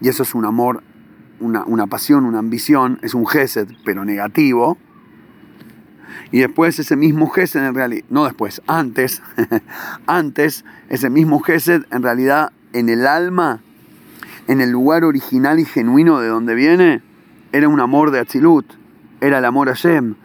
Y 0.00 0.08
eso 0.08 0.22
es 0.22 0.34
un 0.34 0.44
amor, 0.44 0.82
una, 1.40 1.86
pasión, 1.86 2.24
una 2.24 2.38
ambición, 2.38 2.98
es 3.02 3.14
un 3.14 3.26
gesed, 3.26 3.68
pero 3.84 4.04
negativo. 4.04 4.78
Y 6.30 6.40
después 6.40 6.78
ese 6.78 6.96
mismo 6.96 7.28
gesed 7.28 7.64
en 7.64 7.74
realidad, 7.74 8.04
no 8.10 8.24
después, 8.24 8.60
antes, 8.66 9.22
antes, 10.06 10.64
ese 10.88 11.10
mismo 11.10 11.40
gesed 11.40 11.84
en 11.90 12.02
realidad 12.02 12.52
en 12.72 12.88
el 12.88 13.06
alma, 13.06 13.60
en 14.46 14.60
el 14.60 14.70
lugar 14.70 15.04
original 15.04 15.58
y 15.58 15.64
genuino 15.64 16.20
de 16.20 16.28
donde 16.28 16.54
viene, 16.54 17.02
era 17.52 17.68
un 17.68 17.80
amor 17.80 18.10
de 18.10 18.20
Atzilut, 18.20 18.66
era 19.20 19.38
el 19.38 19.44
amor 19.44 19.68
a 19.70 19.74
Shem, 19.74 20.16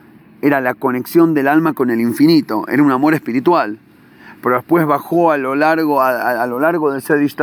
era 0.41 0.60
la 0.60 0.74
conexión 0.74 1.34
del 1.34 1.48
alma 1.48 1.74
con 1.74 1.89
el 1.89 2.01
infinito, 2.01 2.67
era 2.67 2.84
un 2.84 2.91
amor 2.91 3.13
espiritual. 3.13 3.79
Pero 4.41 4.58
después 4.58 4.86
bajó 4.86 5.32
a 5.32 5.38
lo 5.38 5.55
largo, 5.55 6.01
a, 6.01 6.46
lo 6.48 6.60
largo 6.60 6.91
del 6.91 7.01
Sedish 7.01 7.36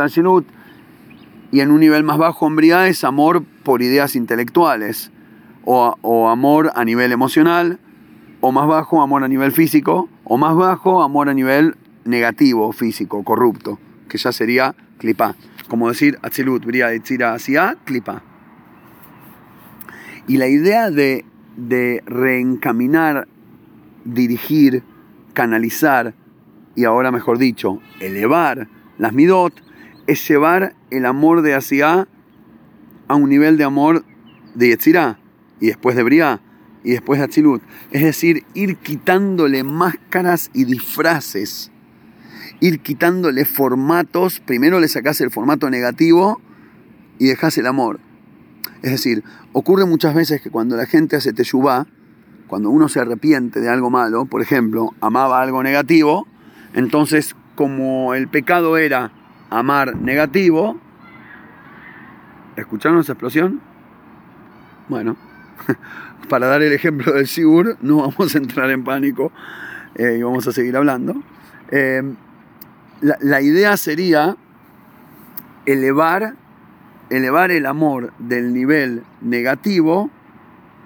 y 1.51 1.59
en 1.59 1.71
un 1.71 1.81
nivel 1.81 2.03
más 2.03 2.17
bajo 2.17 2.47
en 2.47 2.59
es 2.87 3.03
amor 3.03 3.43
por 3.63 3.81
ideas 3.81 4.15
intelectuales, 4.15 5.11
o, 5.63 6.29
amor 6.29 6.71
a 6.75 6.85
nivel 6.85 7.11
emocional, 7.11 7.79
o 8.39 8.51
más 8.51 8.67
bajo 8.67 9.01
amor 9.01 9.23
a 9.23 9.27
nivel 9.27 9.51
físico, 9.51 10.09
o 10.23 10.37
más 10.37 10.55
bajo 10.55 11.03
amor 11.03 11.29
a 11.29 11.33
nivel 11.33 11.75
negativo, 12.05 12.71
físico, 12.71 13.23
corrupto, 13.23 13.79
que 14.07 14.17
ya 14.17 14.31
sería 14.31 14.75
clipá. 14.97 15.35
Como 15.67 15.89
decir 15.89 16.17
Atzilut, 16.23 16.65
Bria, 16.65 16.91
Etzira, 16.93 17.33
Asia, 17.33 17.77
clipá. 17.85 18.23
Y 20.27 20.37
la 20.37 20.47
idea 20.47 20.89
de, 20.89 21.25
reencaminar, 22.05 23.27
dirigir, 24.05 24.83
canalizar 25.33 26.13
y 26.75 26.85
ahora 26.85 27.11
mejor 27.11 27.37
dicho, 27.37 27.79
elevar 27.99 28.67
las 28.97 29.13
midot 29.13 29.53
es 30.07 30.27
llevar 30.27 30.75
el 30.89 31.05
amor 31.05 31.41
de 31.41 31.53
Asia 31.53 32.07
a 33.07 33.15
un 33.15 33.29
nivel 33.29 33.57
de 33.57 33.63
amor 33.63 34.05
de 34.55 34.69
Yetzirah 34.69 35.19
y 35.59 35.67
después 35.67 35.95
de 35.95 36.03
Briah 36.03 36.41
y 36.83 36.91
después 36.91 37.19
de 37.19 37.25
Atzilut. 37.25 37.61
Es 37.91 38.03
decir, 38.03 38.43
ir 38.53 38.77
quitándole 38.77 39.63
máscaras 39.63 40.49
y 40.53 40.65
disfraces, 40.65 41.71
ir 42.59 42.79
quitándole 42.79 43.45
formatos. 43.45 44.39
Primero 44.39 44.79
le 44.79 44.87
sacas 44.87 45.21
el 45.21 45.31
formato 45.31 45.69
negativo 45.69 46.41
y 47.19 47.27
dejas 47.27 47.57
el 47.57 47.67
amor. 47.67 47.99
Es 48.81 48.91
decir, 48.91 49.23
ocurre 49.53 49.85
muchas 49.85 50.15
veces 50.15 50.41
que 50.41 50.49
cuando 50.49 50.75
la 50.75 50.85
gente 50.85 51.15
hace 51.15 51.33
teyubá, 51.33 51.87
cuando 52.47 52.69
uno 52.69 52.89
se 52.89 52.99
arrepiente 52.99 53.61
de 53.61 53.69
algo 53.69 53.89
malo, 53.89 54.25
por 54.25 54.41
ejemplo, 54.41 54.93
amaba 55.01 55.41
algo 55.41 55.61
negativo, 55.63 56.27
entonces 56.73 57.35
como 57.55 58.15
el 58.15 58.27
pecado 58.27 58.77
era 58.77 59.11
amar 59.51 59.95
negativo, 59.95 60.79
¿escucharon 62.55 62.99
esa 62.99 63.13
explosión? 63.13 63.61
Bueno, 64.89 65.15
para 66.29 66.47
dar 66.47 66.63
el 66.63 66.73
ejemplo 66.73 67.13
del 67.13 67.27
Sigur, 67.27 67.77
no 67.81 67.97
vamos 67.97 68.33
a 68.33 68.39
entrar 68.39 68.71
en 68.71 68.83
pánico 68.83 69.31
eh, 69.93 70.15
y 70.17 70.23
vamos 70.23 70.47
a 70.47 70.51
seguir 70.51 70.75
hablando. 70.75 71.21
Eh, 71.69 72.01
la 73.01 73.41
idea 73.41 73.77
sería 73.77 74.35
elevar 75.65 76.35
elevar 77.11 77.51
el 77.51 77.65
amor 77.65 78.13
del 78.19 78.53
nivel 78.53 79.03
negativo 79.19 80.09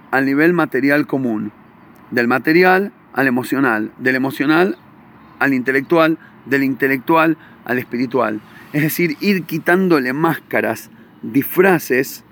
al 0.09 0.25
nivel 0.25 0.53
material 0.53 1.05
común, 1.05 1.51
del 2.09 2.27
material 2.27 2.91
al 3.13 3.27
emocional, 3.27 3.91
del 3.99 4.15
emocional 4.15 4.75
al 5.37 5.53
intelectual, 5.53 6.17
del 6.45 6.63
intelectual 6.63 7.37
al 7.63 7.77
espiritual. 7.77 8.41
Es 8.75 8.81
decir, 8.81 9.15
ir 9.21 9.43
quitándole 9.43 10.11
máscaras, 10.11 10.89
disfraces, 11.21 12.25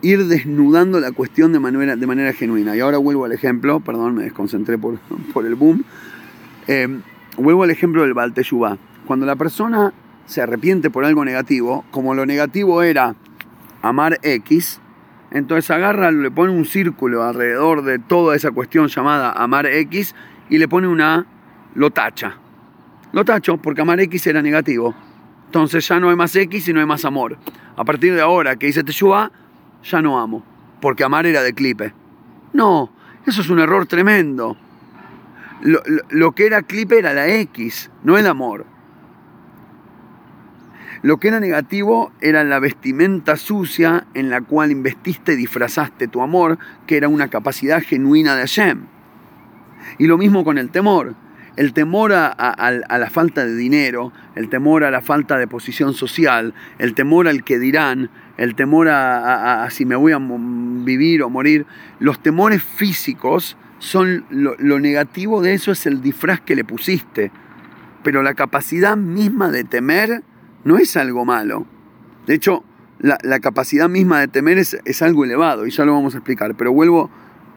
ir 0.00 0.26
desnudando 0.26 1.00
la 1.00 1.10
cuestión 1.10 1.52
de 1.52 1.58
manera, 1.58 2.32
genuina. 2.32 2.76
Y 2.76 2.78
ahora 2.78 2.98
vuelvo 2.98 3.24
al 3.24 3.32
ejemplo, 3.32 3.80
perdón, 3.80 4.14
me 4.14 4.22
desconcentré 4.22 4.78
por, 4.78 5.00
el 5.44 5.56
boom. 5.56 5.82
Eh, 6.68 7.00
vuelvo 7.36 7.64
al 7.64 7.72
ejemplo 7.72 8.02
del 8.02 8.14
Balteyubá. 8.14 8.78
Cuando 9.08 9.26
la 9.26 9.34
persona 9.34 9.92
se 10.24 10.40
arrepiente 10.40 10.88
por 10.88 11.04
algo 11.04 11.24
negativo, 11.24 11.84
como 11.90 12.14
lo 12.14 12.24
negativo 12.24 12.84
era 12.84 13.16
amar 13.82 14.20
X, 14.22 14.80
entonces 15.32 15.68
agarra, 15.72 16.12
le 16.12 16.30
pone 16.30 16.52
un 16.52 16.64
círculo 16.64 17.24
alrededor 17.24 17.82
de 17.82 17.98
toda 17.98 18.36
esa 18.36 18.52
cuestión 18.52 18.86
llamada 18.86 19.32
amar 19.32 19.66
X 19.66 20.14
y 20.48 20.58
le 20.58 20.68
pone 20.68 20.86
una, 20.86 21.26
lo 21.74 21.90
tacha. 21.90 22.38
Lo 23.16 23.24
tacho 23.24 23.56
porque 23.56 23.80
amar 23.80 23.98
X 23.98 24.26
era 24.26 24.42
negativo. 24.42 24.94
Entonces 25.46 25.88
ya 25.88 25.98
no 25.98 26.10
hay 26.10 26.16
más 26.16 26.36
X 26.36 26.68
y 26.68 26.74
no 26.74 26.80
hay 26.80 26.86
más 26.86 27.06
amor. 27.06 27.38
A 27.74 27.82
partir 27.82 28.14
de 28.14 28.20
ahora 28.20 28.56
que 28.56 28.68
hice 28.68 28.84
Teshua, 28.84 29.32
ya 29.82 30.02
no 30.02 30.20
amo, 30.20 30.44
porque 30.82 31.02
amar 31.02 31.24
era 31.24 31.40
de 31.40 31.54
clipe. 31.54 31.94
No, 32.52 32.92
eso 33.24 33.40
es 33.40 33.48
un 33.48 33.58
error 33.58 33.86
tremendo. 33.86 34.58
Lo, 35.62 35.80
lo 36.10 36.32
que 36.32 36.44
era 36.44 36.60
clipe 36.60 36.98
era 36.98 37.14
la 37.14 37.26
X, 37.26 37.90
no 38.04 38.18
el 38.18 38.26
amor. 38.26 38.66
Lo 41.00 41.16
que 41.16 41.28
era 41.28 41.40
negativo 41.40 42.12
era 42.20 42.44
la 42.44 42.58
vestimenta 42.58 43.38
sucia 43.38 44.08
en 44.12 44.28
la 44.28 44.42
cual 44.42 44.70
investiste 44.70 45.32
y 45.32 45.36
disfrazaste 45.36 46.06
tu 46.06 46.20
amor, 46.20 46.58
que 46.86 46.98
era 46.98 47.08
una 47.08 47.28
capacidad 47.28 47.82
genuina 47.82 48.34
de 48.34 48.42
Hashem. 48.42 48.84
Y 49.96 50.06
lo 50.06 50.18
mismo 50.18 50.44
con 50.44 50.58
el 50.58 50.68
temor. 50.68 51.14
El 51.56 51.72
temor 51.72 52.12
a, 52.12 52.70
la 52.70 53.10
falta 53.10 53.46
de 53.46 53.56
dinero, 53.56 54.12
el 54.34 54.50
temor 54.50 54.84
a 54.84 54.90
la 54.90 55.00
falta 55.00 55.38
de 55.38 55.46
posición 55.46 55.94
social, 55.94 56.52
el 56.78 56.92
temor 56.94 57.28
al 57.28 57.44
que 57.44 57.58
dirán, 57.58 58.10
el 58.36 58.54
temor 58.54 58.88
a, 58.90 59.66
si 59.70 59.86
me 59.86 59.96
voy 59.96 60.12
a 60.12 60.18
vivir 60.20 61.22
o 61.22 61.30
morir. 61.30 61.64
Los 61.98 62.22
temores 62.22 62.62
físicos 62.62 63.56
son 63.78 64.26
lo, 64.28 64.78
negativo 64.80 65.40
de 65.40 65.54
eso 65.54 65.72
es 65.72 65.86
el 65.86 66.02
disfraz 66.02 66.42
que 66.42 66.54
le 66.54 66.64
pusiste. 66.64 67.32
Pero 68.02 68.22
la 68.22 68.34
capacidad 68.34 68.96
misma 68.96 69.50
de 69.50 69.64
temer 69.64 70.22
no 70.64 70.76
es 70.76 70.94
algo 70.98 71.24
malo. 71.24 71.66
De 72.26 72.34
hecho, 72.34 72.64
la, 72.98 73.40
capacidad 73.40 73.88
misma 73.88 74.20
de 74.20 74.28
temer 74.28 74.58
es, 74.58 74.78
es, 74.84 75.00
algo 75.00 75.24
elevado 75.24 75.66
y 75.66 75.70
ya 75.70 75.86
lo 75.86 75.94
vamos 75.94 76.14
a 76.14 76.18
explicar. 76.18 76.54
Pero 76.54 76.72
vuelvo, 76.72 77.10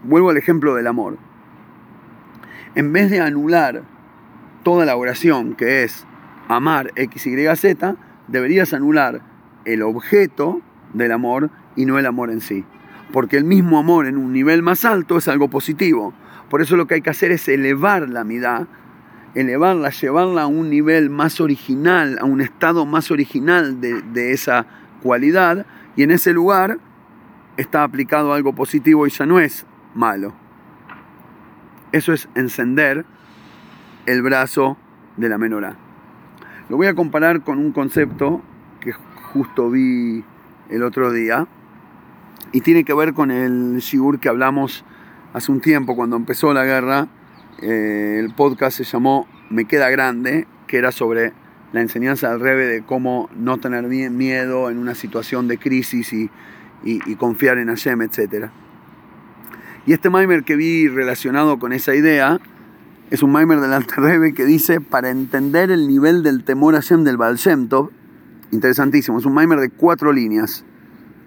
vuelvo 0.06 0.30
al 0.30 0.38
ejemplo 0.38 0.74
del 0.76 0.88
amor. 0.88 1.29
En 2.76 2.94
vez 2.94 3.10
de 3.10 3.22
anular 3.22 3.84
toda 4.64 4.86
la 4.86 4.96
oración, 4.96 5.56
que 5.56 5.84
es 5.84 6.06
amar 6.48 6.92
X, 6.96 7.28
Y, 7.28 7.56
Z, 7.56 7.96
deberías 8.28 8.74
anular 8.74 9.22
el 9.66 9.82
objeto 9.82 10.62
del 10.94 11.12
amor 11.12 11.50
y 11.76 11.86
no 11.86 11.98
el 12.00 12.06
amor 12.06 12.32
en 12.32 12.42
sí. 12.42 12.66
Porque 13.12 13.38
el 13.38 13.44
mismo 13.44 13.80
amor 13.80 14.06
en 14.06 14.18
un 14.18 14.34
nivel 14.34 14.62
más 14.62 14.86
alto 14.86 15.18
es 15.18 15.28
algo 15.28 15.50
positivo. 15.50 16.14
Por 16.50 16.62
eso 16.62 16.76
lo 16.76 16.88
que 16.88 16.96
hay 16.96 17.02
que 17.02 17.10
hacer 17.10 17.32
es 17.32 17.48
elevar 17.48 18.10
la 18.10 18.24
midá, 18.24 18.68
elevarla, 19.36 19.90
llevarla 19.90 20.44
a 20.44 20.48
un 20.48 20.70
nivel 20.70 21.10
más 21.10 21.40
original, 21.40 22.18
a 22.20 22.26
un 22.26 22.42
estado 22.42 22.86
más 22.86 23.12
original 23.12 23.82
de 23.82 24.32
esa 24.32 24.66
cualidad, 25.02 25.66
y 25.96 26.04
en 26.04 26.12
ese 26.12 26.34
lugar 26.34 26.80
está 27.58 27.84
aplicado 27.84 28.34
algo 28.34 28.54
positivo 28.54 29.06
y 29.06 29.10
ya 29.10 29.26
no 29.26 29.40
es 29.40 29.66
malo. 29.94 30.34
Eso 31.92 32.14
es 32.14 32.30
encender 32.36 33.06
el 34.06 34.22
brazo 34.22 34.78
de 35.18 35.30
la 35.30 35.38
menorá. 35.38 35.76
Lo 36.70 36.78
voy 36.78 36.88
a 36.88 36.94
comparar 36.94 37.42
con 37.42 37.58
un 37.58 37.72
concepto 37.72 38.42
que 38.80 38.92
justo 38.92 39.70
vi 39.70 40.24
el 40.70 40.84
otro 40.84 41.12
día 41.12 41.48
y 42.52 42.62
tiene 42.62 42.84
que 42.84 42.94
ver 42.94 43.14
con 43.14 43.32
el 43.32 43.78
shiur 43.80 44.20
que 44.20 44.30
hablamos 44.30 44.86
hace 45.34 45.52
un 45.52 45.62
tiempo 45.62 45.96
cuando 45.96 46.16
empezó 46.16 46.54
la 46.54 46.66
guerra. 46.66 47.08
Eh, 47.62 48.18
el 48.20 48.34
podcast 48.34 48.78
se 48.78 48.84
llamó 48.84 49.28
Me 49.50 49.66
queda 49.66 49.90
grande, 49.90 50.48
que 50.68 50.78
era 50.78 50.92
sobre 50.92 51.34
la 51.74 51.82
enseñanza 51.82 52.30
del 52.32 52.40
Rebe 52.40 52.66
de 52.66 52.84
cómo 52.84 53.30
no 53.36 53.58
tener 53.58 53.84
miedo 53.84 54.70
en 54.70 54.78
una 54.78 54.96
situación 54.96 55.48
de 55.48 55.58
crisis 55.58 56.14
y, 56.14 56.30
confiar 57.16 57.58
en 57.58 57.68
Hashem, 57.68 58.02
etc. 58.02 58.50
Y 59.90 59.94
este 59.94 60.12
Maimer 60.12 60.44
que 60.44 60.56
vi 60.56 60.88
relacionado 60.88 61.58
con 61.58 61.74
esa 61.74 61.96
idea 61.96 62.40
es 63.10 63.24
un 63.24 63.32
Maimer 63.32 63.60
del 63.60 63.74
Alter 63.74 64.02
Rebbe 64.02 64.36
que 64.36 64.46
dice, 64.46 64.82
para 64.82 65.10
entender 65.10 65.72
el 65.72 65.88
nivel 65.88 66.22
del 66.22 66.44
temor 66.44 66.76
Hashem 66.76 67.04
del 67.04 67.18
Baal 67.18 67.40
interesantísimo, 68.52 69.18
es 69.18 69.26
un 69.26 69.34
Maimer 69.34 69.60
de 69.60 69.72
cuatro 69.72 70.14
líneas, 70.14 70.64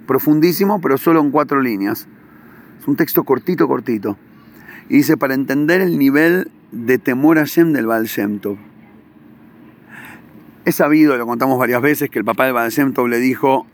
profundísimo, 0.07 0.81
pero 0.81 0.97
solo 0.97 1.19
en 1.19 1.33
cuatro 1.33 1.61
líneas. 1.61 2.07
Es 2.79 2.87
un 2.87 2.95
texto 2.95 3.25
cortito, 3.25 3.67
cortito. 3.67 4.17
Y 4.89 4.99
dice, 4.99 5.17
para 5.17 5.35
entender 5.35 5.81
el 5.81 5.99
nivel 5.99 6.53
de 6.71 6.99
temor 6.99 7.39
Hashem 7.39 7.73
del 7.73 7.89
Baal 7.89 8.05
Shem. 8.05 8.39
Es 10.65 10.77
sabido, 10.77 11.17
lo 11.17 11.27
contamos 11.27 11.59
varias 11.59 11.83
veces, 11.83 12.11
que 12.11 12.21
el 12.21 12.25
papá 12.25 12.45
del 12.45 12.53
Baal 12.53 12.71
le 13.09 13.19
dijo, 13.19 13.67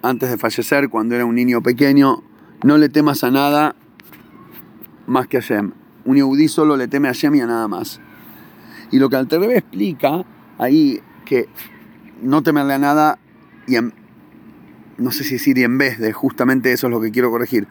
antes 0.00 0.30
de 0.30 0.38
fallecer, 0.38 0.88
cuando 0.88 1.14
era 1.14 1.26
un 1.26 1.34
niño 1.34 1.60
pequeño, 1.60 2.22
no 2.64 2.78
le 2.78 2.88
temas 2.88 3.22
a 3.22 3.30
nada 3.30 3.76
más 5.10 5.26
que 5.26 5.38
a 5.38 5.40
Hashem 5.40 5.72
un 6.04 6.16
yehudí 6.16 6.48
solo 6.48 6.76
le 6.76 6.88
teme 6.88 7.08
a 7.08 7.12
Hashem 7.12 7.34
y 7.34 7.40
a 7.40 7.46
nada 7.46 7.68
más. 7.68 8.00
Y 8.90 8.98
lo 8.98 9.08
que 9.08 9.16
Alterrebe 9.16 9.58
explica 9.58 10.24
ahí, 10.58 11.00
que 11.24 11.48
no 12.22 12.42
temerle 12.42 12.74
a 12.74 12.78
nada 12.78 13.18
y 13.66 13.76
no 14.98 15.12
sé 15.12 15.24
si 15.24 15.34
decir 15.34 15.56
y 15.58 15.64
en 15.64 15.78
vez 15.78 15.98
de, 15.98 16.12
justamente 16.12 16.72
eso 16.72 16.88
es 16.88 16.90
lo 16.90 17.00
que 17.00 17.10
quiero 17.10 17.30
corregir, 17.30 17.66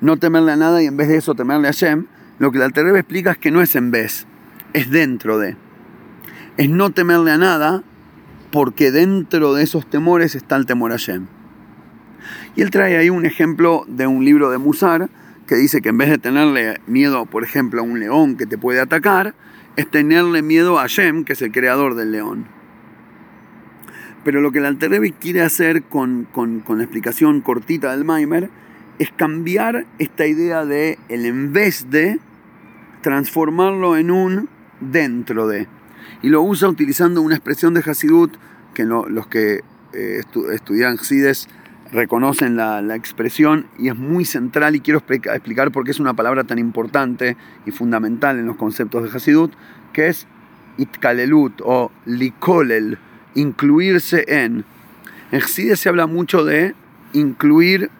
no 0.00 0.18
temerle 0.18 0.52
a 0.52 0.56
nada 0.56 0.82
y 0.82 0.86
en 0.86 0.96
vez 0.96 1.08
de 1.08 1.16
eso 1.16 1.34
temerle 1.34 1.68
a 1.68 1.72
Hashem, 1.72 2.06
lo 2.38 2.50
que 2.50 2.58
el 2.58 2.64
Alterrebe 2.64 2.98
explica 2.98 3.32
es 3.32 3.38
que 3.38 3.50
no 3.50 3.62
es 3.62 3.76
en 3.76 3.90
vez, 3.90 4.26
es 4.72 4.90
dentro 4.90 5.38
de. 5.38 5.56
Es 6.56 6.68
no 6.68 6.90
temerle 6.90 7.30
a 7.30 7.38
nada 7.38 7.82
porque 8.50 8.90
dentro 8.90 9.54
de 9.54 9.62
esos 9.62 9.88
temores 9.88 10.34
está 10.34 10.56
el 10.56 10.66
temor 10.66 10.92
a 10.92 10.96
Hashem. 10.96 11.26
Y 12.56 12.62
él 12.62 12.70
trae 12.70 12.96
ahí 12.96 13.10
un 13.10 13.26
ejemplo 13.26 13.84
de 13.88 14.06
un 14.06 14.24
libro 14.24 14.50
de 14.50 14.58
Musar, 14.58 15.08
que 15.46 15.56
dice 15.56 15.82
que 15.82 15.90
en 15.90 15.98
vez 15.98 16.10
de 16.10 16.18
tenerle 16.18 16.80
miedo, 16.86 17.26
por 17.26 17.44
ejemplo, 17.44 17.80
a 17.80 17.84
un 17.84 18.00
león 18.00 18.36
que 18.36 18.46
te 18.46 18.58
puede 18.58 18.80
atacar, 18.80 19.34
es 19.76 19.90
tenerle 19.90 20.42
miedo 20.42 20.78
a 20.78 20.86
Shem, 20.86 21.24
que 21.24 21.34
es 21.34 21.42
el 21.42 21.52
creador 21.52 21.94
del 21.94 22.12
león. 22.12 22.46
Pero 24.24 24.40
lo 24.40 24.52
que 24.52 24.58
el 24.58 24.66
Alterevi 24.66 25.12
quiere 25.12 25.42
hacer 25.42 25.82
con, 25.82 26.28
la 26.34 26.82
explicación 26.82 27.42
cortita 27.42 27.90
del 27.90 28.04
Maimer 28.04 28.48
es 28.98 29.10
cambiar 29.10 29.86
esta 29.98 30.26
idea 30.26 30.64
de 30.64 30.98
el 31.08 31.26
en 31.26 31.52
vez 31.52 31.90
de 31.90 32.20
transformarlo 33.02 33.96
en 33.98 34.10
un 34.10 34.48
dentro 34.80 35.46
de. 35.46 35.68
Y 36.22 36.30
lo 36.30 36.42
usa 36.42 36.68
utilizando 36.68 37.20
una 37.20 37.34
expresión 37.34 37.74
de 37.74 37.80
Hasidut 37.80 38.34
que 38.72 38.84
los 38.84 39.26
que 39.26 39.60
eh, 39.92 40.22
estudian 40.52 40.98
Hasides 40.98 41.48
reconocen 41.94 42.56
la, 42.56 42.96
expresión 42.96 43.66
y 43.78 43.88
es 43.88 43.96
muy 43.96 44.24
central 44.24 44.74
y 44.74 44.80
quiero 44.80 44.98
explicar 44.98 45.70
por 45.70 45.84
qué 45.84 45.92
es 45.92 46.00
una 46.00 46.14
palabra 46.14 46.42
tan 46.42 46.58
importante 46.58 47.36
y 47.64 47.70
fundamental 47.70 48.38
en 48.38 48.46
los 48.46 48.56
conceptos 48.56 49.04
de 49.04 49.16
Hasidut, 49.16 49.52
que 49.92 50.08
es 50.08 50.26
itkalelut 50.76 51.60
o 51.64 51.92
likolel, 52.04 52.98
incluirse 53.34 54.24
en. 54.26 54.64
En 55.30 55.40
Hasidut 55.40 55.76
se 55.76 55.88
habla 55.88 56.06
mucho 56.06 56.44
de 56.44 56.74
incluir 57.12 57.90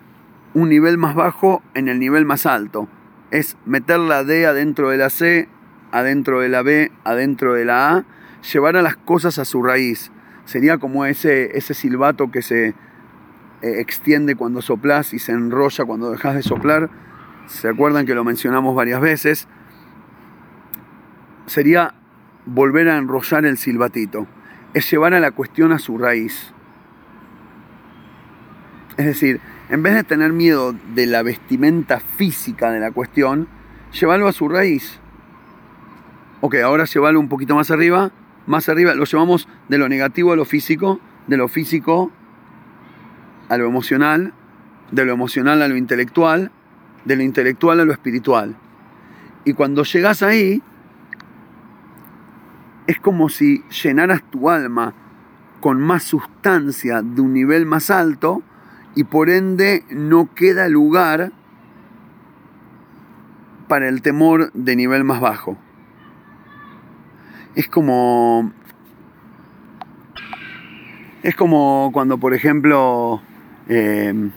un 0.54 0.68
nivel 0.68 0.98
más 0.98 1.14
bajo 1.14 1.62
en 1.74 1.88
el 1.88 2.00
nivel 2.00 2.24
más 2.24 2.46
alto. 2.46 2.88
Es 3.30 3.56
meter 3.64 4.00
la 4.00 4.24
D 4.24 4.46
adentro 4.46 4.90
de 4.90 4.96
la 4.96 5.08
C, 5.08 5.48
adentro 5.92 6.40
de 6.40 6.48
la 6.48 6.62
B, 6.62 6.90
adentro 7.04 7.54
de 7.54 7.64
la 7.64 7.94
A, 7.94 8.04
llevar 8.52 8.76
a 8.76 8.82
las 8.82 8.96
cosas 8.96 9.38
a 9.38 9.44
su 9.44 9.62
raíz. 9.62 10.10
Sería 10.46 10.78
como 10.78 11.06
ese, 11.06 11.56
ese 11.56 11.74
silbato 11.74 12.30
que 12.30 12.42
se, 12.42 12.74
eh, 13.62 13.80
extiende 13.80 14.36
cuando 14.36 14.62
soplas 14.62 15.12
y 15.14 15.18
se 15.18 15.32
enrolla 15.32 15.84
cuando 15.84 16.10
dejas 16.10 16.34
de 16.34 16.42
soplar. 16.42 16.90
¿Se 17.46 17.68
acuerdan 17.68 18.06
que 18.06 18.14
lo 18.14 18.24
mencionamos 18.24 18.74
varias 18.74 19.00
veces? 19.00 19.48
Sería 21.46 21.94
volver 22.46 22.88
a 22.88 22.96
enrollar 22.96 23.44
el 23.44 23.58
silbatito. 23.58 24.26
Es 24.72 24.90
llevar 24.90 25.14
a 25.14 25.20
la 25.20 25.30
cuestión 25.30 25.72
a 25.72 25.78
su 25.78 25.98
raíz. 25.98 26.52
Es 28.96 29.06
decir, 29.06 29.40
en 29.68 29.82
vez 29.82 29.94
de 29.94 30.04
tener 30.04 30.32
miedo 30.32 30.74
de 30.94 31.06
la 31.06 31.22
vestimenta 31.22 32.00
física 32.00 32.70
de 32.70 32.80
la 32.80 32.90
cuestión, 32.90 33.48
llevarlo 33.98 34.28
a 34.28 34.32
su 34.32 34.48
raíz. 34.48 35.00
Ok, 36.40 36.56
ahora 36.56 36.84
llevarlo 36.84 37.20
un 37.20 37.28
poquito 37.28 37.54
más 37.54 37.70
arriba, 37.70 38.12
más 38.46 38.68
arriba, 38.68 38.94
lo 38.94 39.04
llevamos 39.04 39.48
de 39.68 39.78
lo 39.78 39.88
negativo 39.88 40.32
a 40.32 40.36
lo 40.36 40.44
físico, 40.44 41.00
de 41.26 41.36
lo 41.36 41.48
físico 41.48 42.12
a 43.48 43.56
lo 43.56 43.66
emocional, 43.66 44.32
de 44.90 45.04
lo 45.04 45.12
emocional 45.12 45.62
a 45.62 45.68
lo 45.68 45.76
intelectual, 45.76 46.50
de 47.04 47.16
lo 47.16 47.22
intelectual 47.22 47.80
a 47.80 47.84
lo 47.84 47.92
espiritual. 47.92 48.56
Y 49.44 49.52
cuando 49.52 49.84
llegas 49.84 50.22
ahí, 50.22 50.62
es 52.86 52.98
como 53.00 53.28
si 53.28 53.62
llenaras 53.82 54.22
tu 54.30 54.50
alma 54.50 54.94
con 55.60 55.80
más 55.80 56.02
sustancia 56.02 57.02
de 57.02 57.20
un 57.20 57.32
nivel 57.32 57.66
más 57.66 57.90
alto 57.90 58.42
y 58.94 59.04
por 59.04 59.30
ende 59.30 59.84
no 59.90 60.34
queda 60.34 60.68
lugar 60.68 61.32
para 63.68 63.88
el 63.88 64.02
temor 64.02 64.52
de 64.52 64.76
nivel 64.76 65.04
más 65.04 65.20
bajo. 65.20 65.56
Es 67.54 67.68
como... 67.68 68.52
Es 71.22 71.34
como 71.34 71.88
cuando, 71.94 72.18
por 72.18 72.34
ejemplo, 72.34 73.22
Em, 73.68 74.30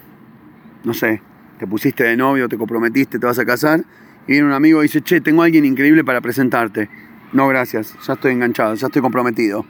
no 0.84 0.94
sé, 0.94 1.20
te 1.58 1.66
pusiste 1.66 2.04
de 2.04 2.16
novio, 2.16 2.48
te 2.48 2.56
comprometiste, 2.56 3.18
te 3.18 3.26
vas 3.26 3.38
a 3.38 3.44
casar, 3.44 3.84
y 4.26 4.32
viene 4.32 4.46
un 4.46 4.52
amigo 4.52 4.80
y 4.80 4.84
dice, 4.84 5.02
che, 5.02 5.20
tengo 5.20 5.42
a 5.42 5.46
alguien 5.46 5.64
increíble 5.64 6.04
para 6.04 6.20
presentarte. 6.20 6.88
No, 7.32 7.48
gracias, 7.48 7.94
ya 8.06 8.14
estoy 8.14 8.32
enganchado, 8.32 8.74
ya 8.74 8.86
estoy 8.86 9.02
comprometido. 9.02 9.66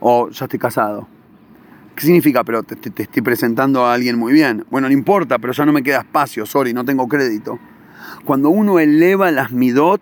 O 0.00 0.30
ya 0.30 0.46
estoy 0.46 0.58
casado. 0.58 1.08
¿Qué 1.94 2.06
significa? 2.06 2.42
Pero 2.44 2.62
te, 2.62 2.76
te, 2.76 3.02
estoy 3.02 3.22
presentando 3.22 3.84
a 3.84 3.92
alguien 3.92 4.18
muy 4.18 4.32
bien. 4.32 4.64
Bueno, 4.70 4.88
no 4.88 4.94
importa, 4.94 5.38
pero 5.38 5.52
ya 5.52 5.66
no 5.66 5.72
me 5.72 5.82
queda 5.82 5.98
espacio, 5.98 6.46
sorry, 6.46 6.72
no 6.72 6.84
tengo 6.84 7.06
crédito. 7.08 7.58
Cuando 8.24 8.48
uno 8.48 8.78
eleva 8.78 9.30
las 9.30 9.52
midot, 9.52 10.00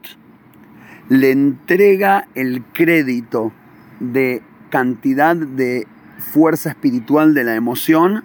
le 1.09 1.33
entrega 1.33 2.29
el 2.35 2.63
crédito 2.73 3.53
de 3.99 4.43
cantidad 4.71 5.35
de 5.35 5.87
fuerza 6.19 6.71
espiritual 6.71 7.35
de 7.35 7.45
la 7.45 7.57
emoción 7.57 8.25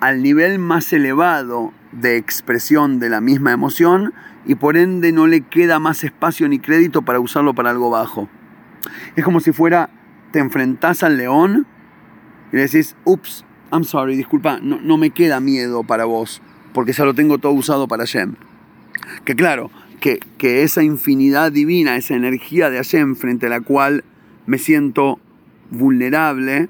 al 0.00 0.22
nivel 0.22 0.58
más 0.58 0.92
elevado 0.92 1.72
de 1.92 2.16
expresión 2.16 2.98
de 2.98 3.08
la 3.08 3.20
misma 3.20 3.52
emoción 3.52 4.12
y 4.46 4.56
por 4.56 4.76
ende 4.76 5.12
no 5.12 5.26
le 5.26 5.42
queda 5.42 5.78
más 5.78 6.04
espacio 6.04 6.48
ni 6.48 6.58
crédito 6.58 7.02
para 7.02 7.20
usarlo 7.20 7.54
para 7.54 7.70
algo 7.70 7.90
bajo. 7.90 8.28
Es 9.16 9.24
como 9.24 9.40
si 9.40 9.52
fuera, 9.52 9.90
te 10.32 10.38
enfrentás 10.40 11.02
al 11.02 11.16
león 11.16 11.66
y 12.52 12.56
le 12.56 12.62
decís, 12.62 12.96
ups, 13.04 13.44
I'm 13.72 13.84
sorry, 13.84 14.16
disculpa, 14.16 14.58
no, 14.60 14.80
no 14.80 14.98
me 14.98 15.10
queda 15.10 15.40
miedo 15.40 15.84
para 15.84 16.04
vos, 16.04 16.42
porque 16.72 16.92
ya 16.92 17.04
lo 17.04 17.14
tengo 17.14 17.38
todo 17.38 17.52
usado 17.52 17.88
para 17.88 18.02
Hashem. 18.02 18.34
Que 19.24 19.34
claro, 19.34 19.70
que, 20.00 20.20
que 20.38 20.62
esa 20.62 20.82
infinidad 20.82 21.52
divina, 21.52 21.96
esa 21.96 22.14
energía 22.14 22.70
de 22.70 22.76
Hashem 22.76 23.16
frente 23.16 23.46
a 23.46 23.50
la 23.50 23.60
cual 23.60 24.04
me 24.46 24.58
siento 24.58 25.18
vulnerable, 25.70 26.68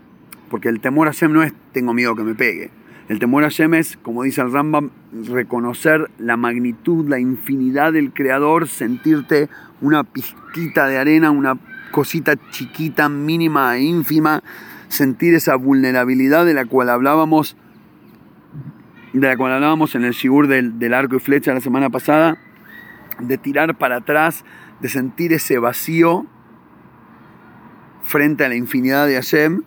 porque 0.51 0.69
el 0.69 0.81
temor 0.81 1.09
a 1.09 1.13
Hashem 1.13 1.33
no 1.33 1.43
es 1.43 1.53
tengo 1.73 1.93
miedo 1.93 2.15
que 2.15 2.23
me 2.23 2.35
pegue 2.35 2.71
el 3.09 3.19
temor 3.19 3.45
a 3.45 3.49
Hashem 3.49 3.75
es, 3.75 3.99
como 3.99 4.23
dice 4.23 4.41
el 4.41 4.51
Rambam, 4.51 4.91
reconocer 5.27 6.11
la 6.19 6.39
magnitud, 6.39 7.07
la 7.09 7.19
infinidad 7.19 7.93
del 7.93 8.13
Creador, 8.13 8.67
sentirte 8.67 9.51
una 9.83 10.05
pizquita 10.05 10.87
de 10.87 10.97
arena, 10.97 11.31
una 11.31 11.59
cosita 11.91 12.35
chiquita, 12.51 13.11
mínima 13.11 13.77
e 13.77 13.83
ínfima, 13.83 14.43
sentir 14.89 15.35
esa 15.35 15.57
vulnerabilidad 15.57 16.47
de 16.47 16.55
la 16.55 16.65
cual 16.65 16.89
hablábamos, 16.89 17.57
de 19.13 19.29
la 19.29 19.37
cual 19.37 19.53
hablábamos 19.53 19.95
en 19.95 20.05
el 20.05 20.13
shigur 20.13 20.49
del, 20.49 20.79
del 20.79 20.95
arco 20.95 21.17
y 21.17 21.21
flecha 21.21 21.53
la 21.53 21.61
semana 21.61 21.91
pasada, 21.91 22.39
de 23.21 23.37
tirar 23.37 23.77
para 23.77 23.97
atrás, 23.97 24.47
de 24.81 24.89
sentir 24.89 25.35
ese 25.35 25.59
vacío 25.59 26.27
frente 28.03 28.45
a 28.45 28.49
la 28.49 28.57
infinidad 28.57 29.07
de 29.07 29.17
Hashem, 29.17 29.63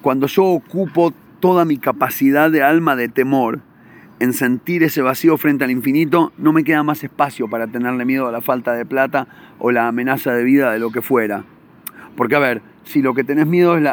cuando 0.00 0.26
yo 0.26 0.44
ocupo 0.44 1.12
toda 1.44 1.66
mi 1.66 1.76
capacidad 1.76 2.50
de 2.50 2.62
alma 2.62 2.96
de 2.96 3.10
temor 3.10 3.60
en 4.18 4.32
sentir 4.32 4.82
ese 4.82 5.02
vacío 5.02 5.36
frente 5.36 5.62
al 5.62 5.70
infinito, 5.70 6.32
no 6.38 6.54
me 6.54 6.64
queda 6.64 6.82
más 6.82 7.04
espacio 7.04 7.48
para 7.48 7.66
tenerle 7.66 8.06
miedo 8.06 8.26
a 8.26 8.32
la 8.32 8.40
falta 8.40 8.72
de 8.72 8.86
plata 8.86 9.28
o 9.58 9.70
la 9.70 9.86
amenaza 9.86 10.32
de 10.32 10.42
vida 10.42 10.72
de 10.72 10.78
lo 10.78 10.90
que 10.90 11.02
fuera. 11.02 11.44
Porque 12.16 12.34
a 12.34 12.38
ver, 12.38 12.62
si 12.84 13.02
lo 13.02 13.12
que 13.12 13.24
tenés 13.24 13.46
miedo 13.46 13.76
es 13.76 13.84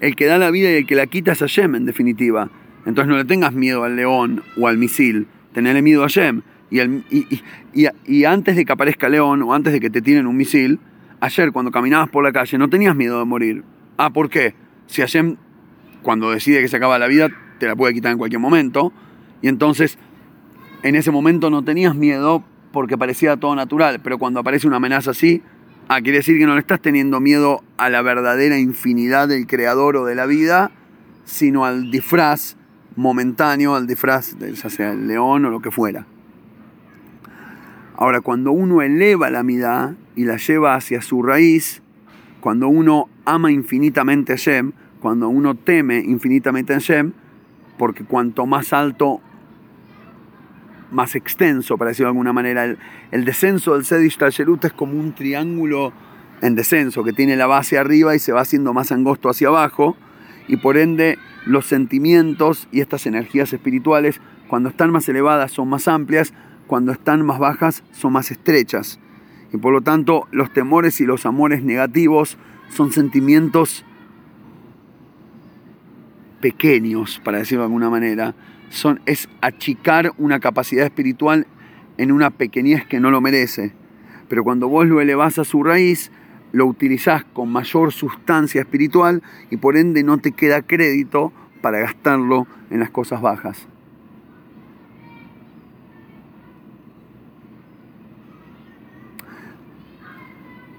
el 0.00 0.16
que 0.16 0.26
da 0.26 0.36
la 0.36 0.50
vida 0.50 0.68
y 0.72 0.78
el 0.78 0.86
que 0.88 0.96
la 0.96 1.06
quita 1.06 1.30
es 1.30 1.38
Hashem, 1.38 1.76
en 1.76 1.86
definitiva. 1.86 2.50
Entonces 2.86 3.08
no 3.08 3.16
le 3.16 3.24
tengas 3.24 3.52
miedo 3.52 3.84
al 3.84 3.94
león 3.94 4.42
o 4.58 4.66
al 4.66 4.76
misil, 4.76 5.28
tenele 5.52 5.82
miedo 5.82 6.02
a 6.02 6.06
Hashem. 6.06 6.42
Y, 6.72 6.80
y, 6.82 7.86
y, 8.04 8.24
antes 8.24 8.56
de 8.56 8.64
que 8.64 8.72
aparezca 8.72 9.08
león 9.08 9.44
o 9.44 9.54
antes 9.54 9.72
de 9.72 9.78
que 9.78 9.90
te 9.90 10.02
tiren 10.02 10.26
un 10.26 10.36
misil, 10.36 10.80
ayer 11.20 11.52
cuando 11.52 11.70
caminabas 11.70 12.08
por 12.08 12.24
la 12.24 12.32
calle 12.32 12.58
no 12.58 12.68
tenías 12.68 12.96
miedo 12.96 13.20
de 13.20 13.26
morir. 13.26 13.62
Ah, 13.96 14.10
¿por 14.10 14.28
qué? 14.28 14.54
Si 14.88 15.02
Hashem, 15.02 15.36
cuando 16.06 16.30
decide 16.30 16.60
que 16.60 16.68
se 16.68 16.76
acaba 16.76 17.00
la 17.00 17.08
vida, 17.08 17.30
te 17.58 17.66
la 17.66 17.74
puede 17.74 17.92
quitar 17.92 18.12
en 18.12 18.18
cualquier 18.18 18.38
momento. 18.38 18.92
Y 19.42 19.48
entonces, 19.48 19.98
en 20.84 20.94
ese 20.94 21.10
momento 21.10 21.50
no 21.50 21.64
tenías 21.64 21.96
miedo 21.96 22.44
porque 22.70 22.96
parecía 22.96 23.36
todo 23.38 23.56
natural, 23.56 23.98
pero 24.04 24.16
cuando 24.16 24.38
aparece 24.38 24.68
una 24.68 24.76
amenaza 24.76 25.10
así, 25.10 25.42
ah, 25.88 26.00
quiere 26.00 26.18
decir 26.18 26.38
que 26.38 26.46
no 26.46 26.54
le 26.54 26.60
estás 26.60 26.80
teniendo 26.80 27.18
miedo 27.18 27.64
a 27.76 27.90
la 27.90 28.02
verdadera 28.02 28.56
infinidad 28.56 29.26
del 29.26 29.48
creador 29.48 29.96
o 29.96 30.04
de 30.04 30.14
la 30.14 30.26
vida, 30.26 30.70
sino 31.24 31.64
al 31.64 31.90
disfraz 31.90 32.56
momentáneo, 32.94 33.74
al 33.74 33.88
disfraz, 33.88 34.38
de, 34.38 34.54
sea 34.54 34.92
el 34.92 35.08
león 35.08 35.44
o 35.44 35.50
lo 35.50 35.58
que 35.58 35.72
fuera. 35.72 36.06
Ahora, 37.96 38.20
cuando 38.20 38.52
uno 38.52 38.80
eleva 38.80 39.28
la 39.28 39.42
mirada 39.42 39.96
y 40.14 40.24
la 40.24 40.36
lleva 40.36 40.76
hacia 40.76 41.02
su 41.02 41.20
raíz, 41.24 41.82
cuando 42.40 42.68
uno 42.68 43.08
ama 43.24 43.50
infinitamente 43.50 44.34
a 44.34 44.36
Shem, 44.36 44.72
cuando 45.00 45.28
uno 45.28 45.54
teme 45.54 45.98
infinitamente 45.98 46.74
a 46.74 46.78
Shem, 46.78 47.12
porque 47.78 48.04
cuanto 48.04 48.46
más 48.46 48.72
alto, 48.72 49.20
más 50.90 51.14
extenso, 51.14 51.76
para 51.76 51.90
decirlo 51.90 52.08
de 52.08 52.12
alguna 52.12 52.32
manera, 52.32 52.64
el, 53.10 53.24
descenso 53.24 53.74
del 53.74 53.84
Sedish 53.84 54.18
Tallerut 54.18 54.64
es 54.64 54.72
como 54.72 54.98
un 54.98 55.14
triángulo 55.14 55.92
en 56.42 56.54
descenso 56.54 57.04
que 57.04 57.12
tiene 57.12 57.36
la 57.36 57.46
base 57.46 57.78
arriba 57.78 58.14
y 58.14 58.18
se 58.18 58.32
va 58.32 58.40
haciendo 58.40 58.72
más 58.72 58.92
angosto 58.92 59.28
hacia 59.28 59.48
abajo, 59.48 59.96
y 60.48 60.56
por 60.56 60.76
ende 60.76 61.18
los 61.44 61.66
sentimientos 61.66 62.68
y 62.72 62.80
estas 62.80 63.06
energías 63.06 63.52
espirituales, 63.52 64.20
cuando 64.48 64.68
están 64.68 64.90
más 64.90 65.08
elevadas, 65.08 65.52
son 65.52 65.68
más 65.68 65.88
amplias, 65.88 66.32
cuando 66.66 66.92
están 66.92 67.24
más 67.24 67.38
bajas 67.38 67.84
son 67.92 68.12
más 68.12 68.30
estrechas. 68.30 68.98
Y 69.52 69.56
por 69.58 69.72
lo 69.72 69.80
tanto 69.80 70.26
los 70.30 70.52
temores 70.52 71.00
y 71.00 71.04
los 71.04 71.26
amores 71.26 71.62
negativos 71.62 72.36
son 72.68 72.92
sentimientos 72.92 73.84
pequeños, 76.40 77.20
para 77.24 77.38
decirlo 77.38 77.62
de 77.62 77.66
alguna 77.66 77.90
manera. 77.90 78.34
Son, 78.70 79.00
es 79.06 79.28
achicar 79.40 80.12
una 80.18 80.40
capacidad 80.40 80.84
espiritual 80.84 81.46
en 81.98 82.12
una 82.12 82.30
pequeñez 82.30 82.86
que 82.86 83.00
no 83.00 83.10
lo 83.10 83.20
merece. 83.20 83.72
Pero 84.28 84.44
cuando 84.44 84.68
vos 84.68 84.86
lo 84.86 85.00
elevás 85.00 85.38
a 85.38 85.44
su 85.44 85.62
raíz, 85.62 86.10
lo 86.52 86.66
utilizás 86.66 87.24
con 87.24 87.50
mayor 87.50 87.92
sustancia 87.92 88.60
espiritual 88.60 89.22
y 89.50 89.56
por 89.56 89.76
ende 89.76 90.02
no 90.02 90.18
te 90.18 90.32
queda 90.32 90.62
crédito 90.62 91.32
para 91.60 91.78
gastarlo 91.80 92.46
en 92.70 92.80
las 92.80 92.90
cosas 92.90 93.20
bajas. 93.20 93.66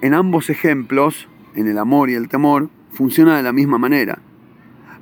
En 0.02 0.14
ambos 0.14 0.50
ejemplos, 0.50 1.28
en 1.56 1.68
el 1.68 1.78
amor 1.78 2.10
y 2.10 2.14
el 2.14 2.28
temor, 2.28 2.70
funciona 2.92 3.36
de 3.36 3.44
la 3.44 3.52
misma 3.52 3.78
manera. 3.78 4.20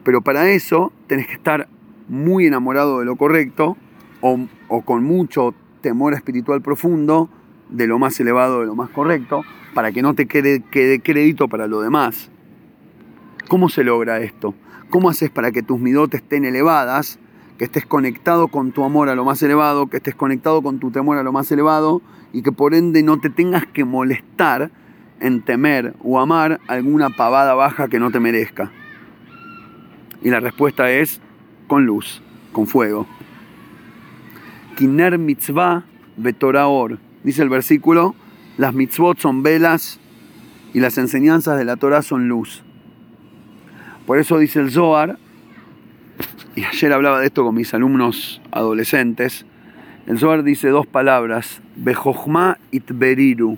Pero 0.05 0.21
para 0.21 0.51
eso 0.51 0.93
tenés 1.07 1.25
que 1.25 1.33
estar 1.33 1.67
muy 2.07 2.45
enamorado 2.45 2.99
de 2.99 3.05
lo 3.05 3.15
correcto 3.15 3.75
o, 4.21 4.47
con 4.85 5.03
mucho 5.03 5.55
temor 5.81 6.13
espiritual 6.13 6.61
profundo 6.61 7.27
de 7.69 7.87
lo 7.87 7.97
más 7.97 8.19
elevado, 8.19 8.59
de 8.59 8.67
lo 8.67 8.75
más 8.75 8.91
correcto, 8.91 9.41
para 9.73 9.91
que 9.91 10.03
no 10.03 10.13
te 10.13 10.27
quede, 10.27 10.61
quede 10.61 10.99
crédito 10.99 11.47
para 11.47 11.65
lo 11.65 11.81
demás. 11.81 12.29
¿Cómo 13.47 13.67
se 13.67 13.83
logra 13.83 14.19
esto? 14.19 14.53
¿Cómo 14.91 15.09
haces 15.09 15.31
para 15.31 15.51
que 15.51 15.63
tus 15.63 15.79
midotes 15.79 16.21
estén 16.21 16.45
elevadas, 16.45 17.17
que 17.57 17.65
estés 17.65 17.87
conectado 17.87 18.49
con 18.49 18.73
tu 18.73 18.83
amor 18.83 19.09
a 19.09 19.15
lo 19.15 19.25
más 19.25 19.41
elevado, 19.41 19.87
que 19.87 19.97
estés 19.97 20.13
conectado 20.13 20.61
con 20.61 20.77
tu 20.77 20.91
temor 20.91 21.17
a 21.17 21.23
lo 21.23 21.31
más 21.31 21.51
elevado 21.51 22.03
y 22.31 22.43
que 22.43 22.51
por 22.51 22.75
ende 22.75 23.01
no 23.01 23.19
te 23.19 23.31
tengas 23.31 23.65
que 23.65 23.85
molestar 23.85 24.69
en 25.19 25.41
temer 25.41 25.95
o 26.03 26.19
amar 26.19 26.59
alguna 26.67 27.09
pavada 27.09 27.55
baja 27.55 27.87
que 27.87 27.99
no 27.99 28.11
te 28.11 28.19
merezca? 28.19 28.71
Y 30.21 30.29
la 30.29 30.39
respuesta 30.39 30.91
es 30.91 31.21
con 31.67 31.85
luz, 31.85 32.21
con 32.51 32.67
fuego. 32.67 33.07
Kiner 34.75 35.17
mitzvah 35.17 35.83
betoraor. 36.17 36.99
Dice 37.23 37.41
el 37.41 37.49
versículo, 37.49 38.15
las 38.57 38.73
mitzvot 38.73 39.19
son 39.19 39.43
velas 39.43 39.99
y 40.73 40.79
las 40.79 40.97
enseñanzas 40.97 41.57
de 41.57 41.65
la 41.65 41.77
Torah 41.77 42.01
son 42.01 42.27
luz. 42.27 42.63
Por 44.05 44.19
eso 44.19 44.37
dice 44.37 44.59
el 44.59 44.71
Zohar, 44.71 45.17
y 46.55 46.63
ayer 46.63 46.93
hablaba 46.93 47.19
de 47.19 47.27
esto 47.27 47.43
con 47.43 47.55
mis 47.55 47.73
alumnos 47.73 48.41
adolescentes, 48.51 49.45
el 50.07 50.19
Zohar 50.19 50.43
dice 50.43 50.69
dos 50.69 50.85
palabras, 50.85 51.61
Bejochma 51.75 52.59
itberiru 52.71 53.57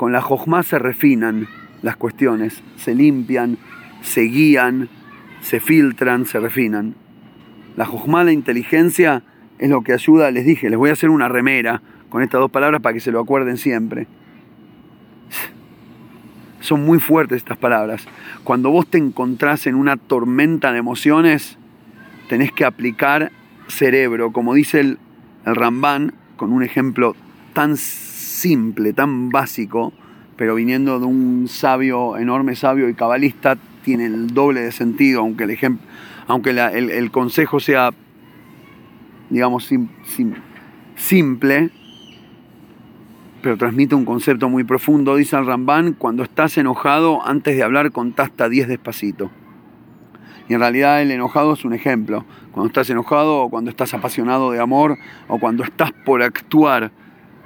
con 0.00 0.12
la 0.12 0.22
jojma 0.22 0.62
se 0.62 0.78
refinan 0.78 1.46
las 1.82 1.94
cuestiones, 1.94 2.62
se 2.76 2.94
limpian, 2.94 3.58
se 4.00 4.22
guían, 4.22 4.88
se 5.40 5.60
filtran, 5.60 6.26
se 6.26 6.40
refinan. 6.40 6.94
La 7.76 7.86
jojma, 7.86 8.24
la 8.24 8.32
inteligencia, 8.32 9.22
es 9.58 9.68
lo 9.68 9.82
que 9.82 9.92
ayuda, 9.92 10.30
les 10.30 10.46
dije, 10.46 10.70
les 10.70 10.78
voy 10.78 10.90
a 10.90 10.94
hacer 10.94 11.10
una 11.10 11.28
remera 11.28 11.82
con 12.08 12.22
estas 12.22 12.40
dos 12.40 12.50
palabras 12.50 12.80
para 12.80 12.94
que 12.94 13.00
se 13.00 13.12
lo 13.12 13.20
acuerden 13.20 13.56
siempre. 13.56 14.06
Son 16.60 16.84
muy 16.84 16.98
fuertes 16.98 17.38
estas 17.38 17.58
palabras. 17.58 18.06
Cuando 18.44 18.70
vos 18.70 18.86
te 18.86 18.98
encontrás 18.98 19.66
en 19.66 19.74
una 19.74 19.96
tormenta 19.96 20.72
de 20.72 20.78
emociones, 20.78 21.58
tenés 22.28 22.52
que 22.52 22.64
aplicar 22.64 23.32
cerebro, 23.68 24.32
como 24.32 24.54
dice 24.54 24.80
el, 24.80 24.98
el 25.46 25.56
Rambán, 25.56 26.14
con 26.36 26.52
un 26.52 26.62
ejemplo 26.62 27.14
tan 27.52 27.76
simple, 27.76 28.92
tan 28.92 29.30
básico, 29.30 29.92
pero 30.36 30.54
viniendo 30.54 30.98
de 30.98 31.06
un 31.06 31.48
sabio, 31.48 32.16
enorme 32.16 32.56
sabio 32.56 32.88
y 32.88 32.94
cabalista, 32.94 33.58
tiene 33.90 34.06
el 34.06 34.32
doble 34.32 34.60
de 34.60 34.70
sentido, 34.70 35.18
aunque 35.18 35.42
el, 35.42 35.50
ejemplo, 35.50 35.84
aunque 36.28 36.50
el, 36.50 37.10
consejo 37.10 37.58
sea, 37.58 37.90
digamos, 39.30 39.68
simple, 40.94 41.70
pero 43.42 43.56
transmite 43.56 43.96
un 43.96 44.04
concepto 44.04 44.48
muy 44.48 44.62
profundo. 44.62 45.16
Dice 45.16 45.36
el 45.36 45.44
Rambán, 45.44 45.94
cuando 45.94 46.22
estás 46.22 46.56
enojado, 46.56 47.26
antes 47.26 47.56
de 47.56 47.64
hablar, 47.64 47.90
contá 47.90 48.22
hasta 48.22 48.48
10 48.48 48.68
despacito. 48.68 49.32
Y 50.48 50.54
en 50.54 50.60
realidad 50.60 51.02
el 51.02 51.10
enojado 51.10 51.54
es 51.54 51.64
un 51.64 51.74
ejemplo. 51.74 52.24
Cuando 52.52 52.68
estás 52.68 52.88
enojado 52.90 53.38
o 53.38 53.50
cuando 53.50 53.70
estás 53.70 53.92
apasionado 53.92 54.52
de 54.52 54.60
amor 54.60 54.98
o 55.26 55.40
cuando 55.40 55.64
estás 55.64 55.90
por 56.04 56.22
actuar 56.22 56.92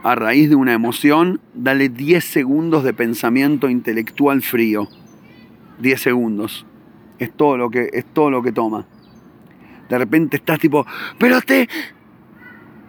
a 0.02 0.14
raíz 0.14 0.50
de 0.50 0.56
una 0.56 0.74
emoción, 0.74 1.40
dale 1.54 1.88
10 1.88 2.22
segundos 2.22 2.84
de 2.84 2.92
pensamiento 2.92 3.70
intelectual 3.70 4.42
frío. 4.42 4.90
10 5.78 6.00
segundos. 6.00 6.66
Es 7.18 7.32
todo 7.32 7.56
lo 7.56 7.70
que, 7.70 7.90
es 7.92 8.04
todo 8.04 8.30
lo 8.30 8.42
que 8.42 8.52
toma. 8.52 8.86
De 9.88 9.98
repente 9.98 10.36
estás 10.36 10.58
tipo, 10.58 10.86
pero 11.18 11.40
te... 11.42 11.68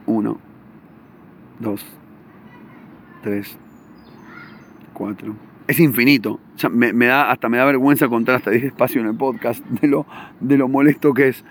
Uno, 0.08 0.40
dos, 1.60 1.86
tres, 3.24 3.58
cuatro. 4.94 5.36
Es 5.68 5.80
infinito. 5.80 6.40
me, 6.72 7.06
da, 7.08 7.32
hasta 7.32 7.50
me 7.50 7.58
da 7.58 7.66
vergüenza 7.66 8.08
contar 8.08 8.36
hasta 8.36 8.52
10 8.52 8.66
espacio 8.66 9.02
en 9.02 9.08
el 9.08 9.16
podcast 9.16 9.66
de 9.66 9.88
lo, 9.88 10.06
de 10.40 10.58
lo 10.58 10.68
molesto 10.68 11.14
que 11.14 11.30
es. 11.30 11.44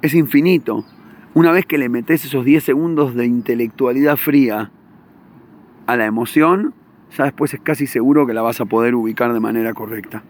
Es 0.00 0.14
infinito. 0.14 0.84
Una 1.34 1.52
vez 1.52 1.66
que 1.66 1.76
le 1.76 1.90
metes 1.90 2.24
esos 2.24 2.46
10 2.46 2.64
segundos 2.64 3.14
de 3.14 3.26
intelectualidad 3.26 4.16
fría 4.16 4.70
a 5.86 5.96
la 5.96 6.06
emoción, 6.06 6.74
ya 7.16 7.24
después 7.24 7.52
es 7.52 7.60
casi 7.60 7.86
seguro 7.86 8.26
que 8.26 8.32
la 8.32 8.42
vas 8.42 8.60
a 8.60 8.64
poder 8.64 8.94
ubicar 8.94 9.32
de 9.34 9.40
manera 9.40 9.74
correcta. 9.74 10.22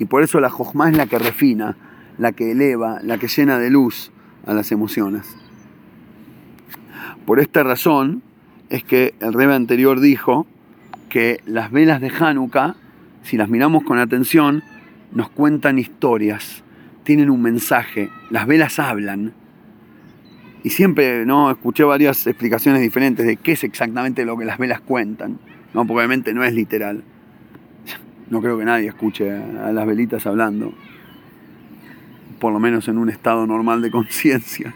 Y 0.00 0.06
por 0.06 0.24
eso 0.24 0.40
la 0.40 0.50
jojma 0.50 0.90
es 0.90 0.96
la 0.96 1.06
que 1.06 1.18
refina, 1.18 1.76
la 2.18 2.32
que 2.32 2.50
eleva, 2.50 2.98
la 3.02 3.18
que 3.18 3.28
llena 3.28 3.58
de 3.58 3.70
luz 3.70 4.10
a 4.46 4.54
las 4.54 4.72
emociones. 4.72 5.36
Por 7.26 7.38
esta 7.38 7.62
razón, 7.62 8.22
es 8.70 8.82
que 8.82 9.14
el 9.20 9.34
rebe 9.34 9.54
anterior 9.54 10.00
dijo 10.00 10.46
que 11.10 11.40
las 11.44 11.70
velas 11.70 12.00
de 12.00 12.08
Hanukkah, 12.08 12.76
si 13.22 13.36
las 13.36 13.50
miramos 13.50 13.84
con 13.84 13.98
atención, 13.98 14.62
nos 15.12 15.28
cuentan 15.28 15.78
historias, 15.78 16.62
tienen 17.04 17.28
un 17.28 17.42
mensaje, 17.42 18.08
las 18.30 18.46
velas 18.46 18.78
hablan. 18.78 19.34
Y 20.62 20.70
siempre 20.70 21.26
¿no? 21.26 21.50
escuché 21.50 21.84
varias 21.84 22.26
explicaciones 22.26 22.80
diferentes 22.80 23.26
de 23.26 23.36
qué 23.36 23.52
es 23.52 23.64
exactamente 23.64 24.24
lo 24.24 24.38
que 24.38 24.44
las 24.44 24.58
velas 24.58 24.80
cuentan. 24.80 25.38
¿no? 25.74 25.84
Porque 25.86 25.98
obviamente 25.98 26.32
no 26.32 26.42
es 26.42 26.54
literal. 26.54 27.02
No 28.30 28.40
creo 28.40 28.56
que 28.56 28.64
nadie 28.64 28.86
escuche 28.88 29.28
a 29.30 29.72
las 29.72 29.86
velitas 29.86 30.24
hablando. 30.24 30.72
Por 32.38 32.52
lo 32.52 32.60
menos 32.60 32.86
en 32.86 32.96
un 32.96 33.10
estado 33.10 33.44
normal 33.46 33.82
de 33.82 33.90
conciencia. 33.90 34.72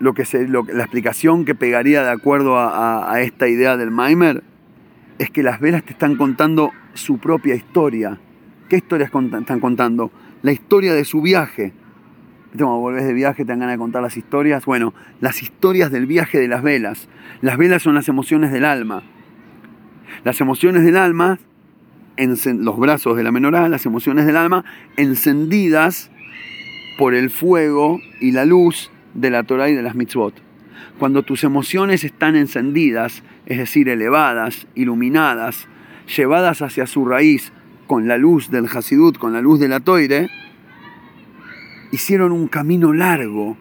Lo 0.00 0.14
que 0.14 0.24
se, 0.24 0.48
la 0.48 0.82
explicación 0.82 1.44
que 1.44 1.54
pegaría 1.54 2.02
de 2.02 2.10
acuerdo 2.10 2.58
a, 2.58 3.20
esta 3.20 3.46
idea 3.46 3.76
del 3.76 3.92
Maimer 3.92 4.42
es 5.18 5.30
que 5.30 5.44
las 5.44 5.60
velas 5.60 5.84
te 5.84 5.92
están 5.92 6.16
contando 6.16 6.72
su 6.94 7.18
propia 7.18 7.54
historia. 7.54 8.18
¿Qué 8.68 8.76
historias 8.76 9.12
están 9.14 9.60
contando? 9.60 10.10
La 10.40 10.50
historia 10.50 10.94
de 10.94 11.04
su 11.04 11.20
viaje. 11.20 11.72
Volvés 12.54 13.04
de 13.04 13.12
viaje, 13.12 13.44
te 13.44 13.52
dan 13.52 13.60
ganas 13.60 13.74
de 13.74 13.78
contar 13.78 14.02
las 14.02 14.16
historias. 14.16 14.64
Bueno, 14.64 14.94
las 15.20 15.42
historias 15.42 15.92
del 15.92 16.06
viaje 16.06 16.40
de 16.40 16.48
las 16.48 16.62
velas. 16.62 17.08
Las 17.42 17.58
velas 17.58 17.82
son 17.82 17.94
las 17.94 18.08
emociones 18.08 18.50
del 18.50 18.64
alma. 18.64 19.04
Las 20.24 20.40
emociones 20.40 20.84
del 20.84 20.96
alma, 20.96 21.38
en 22.16 22.36
los 22.64 22.78
brazos 22.78 23.16
de 23.16 23.22
la 23.22 23.32
menorá, 23.32 23.68
las 23.68 23.86
emociones 23.86 24.26
del 24.26 24.36
alma 24.36 24.64
encendidas 24.96 26.10
por 26.98 27.14
el 27.14 27.30
fuego 27.30 28.00
y 28.20 28.32
la 28.32 28.44
luz 28.44 28.90
de 29.14 29.30
la 29.30 29.42
Torah 29.42 29.70
y 29.70 29.74
de 29.74 29.82
las 29.82 29.94
mitzvot. 29.94 30.34
Cuando 30.98 31.22
tus 31.22 31.44
emociones 31.44 32.04
están 32.04 32.36
encendidas, 32.36 33.22
es 33.46 33.58
decir, 33.58 33.88
elevadas, 33.88 34.66
iluminadas, 34.74 35.68
llevadas 36.16 36.62
hacia 36.62 36.86
su 36.86 37.04
raíz 37.04 37.52
con 37.86 38.08
la 38.08 38.18
luz 38.18 38.50
del 38.50 38.66
Hasidut, 38.66 39.18
con 39.18 39.32
la 39.32 39.40
luz 39.40 39.58
de 39.60 39.68
la 39.68 39.80
Toire, 39.80 40.28
hicieron 41.90 42.32
un 42.32 42.48
camino 42.48 42.92
largo, 42.92 43.56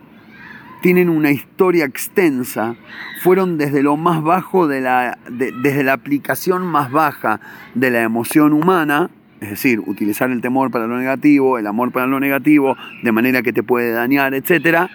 tienen 0.81 1.09
una 1.09 1.31
historia 1.31 1.85
extensa, 1.85 2.75
fueron 3.21 3.57
desde 3.57 3.83
lo 3.83 3.97
más 3.97 4.21
bajo 4.23 4.67
de 4.67 4.81
la, 4.81 5.17
desde 5.29 5.83
la 5.83 5.93
aplicación 5.93 6.65
más 6.65 6.91
baja 6.91 7.39
de 7.75 7.91
la 7.91 8.01
emoción 8.01 8.51
humana, 8.51 9.09
es 9.39 9.51
decir, 9.51 9.79
utilizar 9.79 10.29
el 10.31 10.41
temor 10.41 10.71
para 10.71 10.87
lo 10.87 10.97
negativo, 10.97 11.57
el 11.57 11.67
amor 11.67 11.91
para 11.91 12.07
lo 12.07 12.19
negativo, 12.19 12.75
de 13.03 13.11
manera 13.11 13.41
que 13.41 13.53
te 13.53 13.63
puede 13.63 13.91
dañar, 13.91 14.33
etc. 14.33 14.89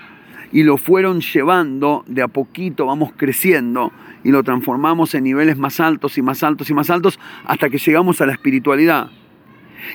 Y 0.53 0.63
lo 0.65 0.77
fueron 0.77 1.21
llevando 1.21 2.05
de 2.07 2.23
a 2.23 2.29
poquito, 2.29 2.87
vamos 2.87 3.13
creciendo 3.17 3.93
y 4.23 4.31
lo 4.31 4.43
transformamos 4.43 5.15
en 5.15 5.25
niveles 5.25 5.57
más 5.57 5.81
altos 5.81 6.19
y 6.19 6.23
más 6.23 6.43
altos 6.43 6.69
y 6.71 6.75
más 6.75 6.91
altos 6.91 7.19
hasta 7.45 7.71
que 7.71 7.79
llegamos 7.79 8.21
a 8.21 8.27
la 8.27 8.33
espiritualidad. 8.33 9.11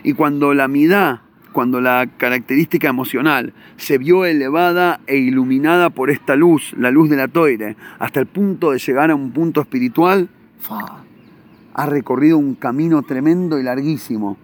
Y 0.03 0.13
cuando 0.13 0.53
la 0.53 0.67
midá 0.67 1.21
cuando 1.51 1.81
la 1.81 2.07
característica 2.17 2.87
emocional 2.89 3.53
se 3.77 3.97
vio 3.97 4.25
elevada 4.25 5.01
e 5.07 5.17
iluminada 5.17 5.89
por 5.89 6.09
esta 6.09 6.35
luz, 6.35 6.73
la 6.77 6.91
luz 6.91 7.09
de 7.09 7.17
la 7.17 7.27
toire, 7.27 7.75
hasta 7.99 8.19
el 8.19 8.27
punto 8.27 8.71
de 8.71 8.79
llegar 8.79 9.11
a 9.11 9.15
un 9.15 9.31
punto 9.31 9.61
espiritual, 9.61 10.29
ha 11.73 11.85
recorrido 11.85 12.37
un 12.37 12.55
camino 12.55 13.01
tremendo 13.03 13.59
y 13.59 13.63
larguísimo. 13.63 14.37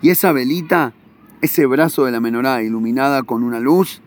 Y 0.00 0.10
esa 0.10 0.32
velita, 0.32 0.92
ese 1.40 1.66
brazo 1.66 2.04
de 2.04 2.12
la 2.12 2.20
menorá 2.20 2.62
iluminada 2.62 3.22
con 3.22 3.42
una 3.42 3.60
luz, 3.60 4.02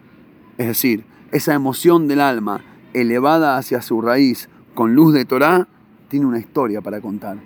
es 0.58 0.68
decir, 0.68 1.04
esa 1.32 1.54
emoción 1.54 2.08
del 2.08 2.22
alma 2.22 2.62
elevada 2.94 3.58
hacia 3.58 3.82
su 3.82 4.02
raíz 4.02 4.50
con 4.74 4.96
luz 4.96 5.14
de 5.14 5.26
Torah, 5.26 5.68
tiene 6.10 6.26
una 6.26 6.40
historia 6.40 6.82
para 6.82 7.02
contar. 7.02 7.38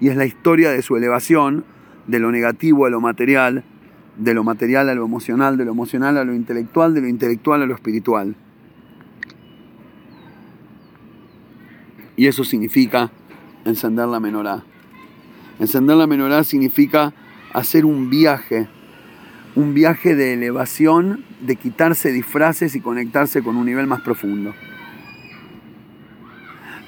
Y 0.00 0.08
es 0.08 0.16
la 0.16 0.24
historia 0.24 0.70
de 0.70 0.82
su 0.82 0.96
elevación 0.96 1.64
de 2.06 2.18
lo 2.18 2.32
negativo 2.32 2.86
a 2.86 2.90
lo 2.90 3.00
material, 3.00 3.64
de 4.16 4.34
lo 4.34 4.44
material 4.44 4.88
a 4.88 4.94
lo 4.94 5.04
emocional, 5.04 5.56
de 5.56 5.64
lo 5.64 5.72
emocional 5.72 6.18
a 6.18 6.24
lo 6.24 6.34
intelectual, 6.34 6.94
de 6.94 7.00
lo 7.00 7.08
intelectual 7.08 7.62
a 7.62 7.66
lo 7.66 7.74
espiritual. 7.74 8.36
Y 12.16 12.26
eso 12.26 12.44
significa 12.44 13.10
encender 13.64 14.08
la 14.08 14.20
menorá. 14.20 14.62
Encender 15.58 15.96
la 15.96 16.06
menorá 16.06 16.44
significa 16.44 17.12
hacer 17.52 17.84
un 17.84 18.10
viaje, 18.10 18.68
un 19.56 19.74
viaje 19.74 20.14
de 20.14 20.34
elevación, 20.34 21.24
de 21.40 21.56
quitarse 21.56 22.12
disfraces 22.12 22.74
y 22.74 22.80
conectarse 22.80 23.42
con 23.42 23.56
un 23.56 23.66
nivel 23.66 23.86
más 23.86 24.02
profundo. 24.02 24.54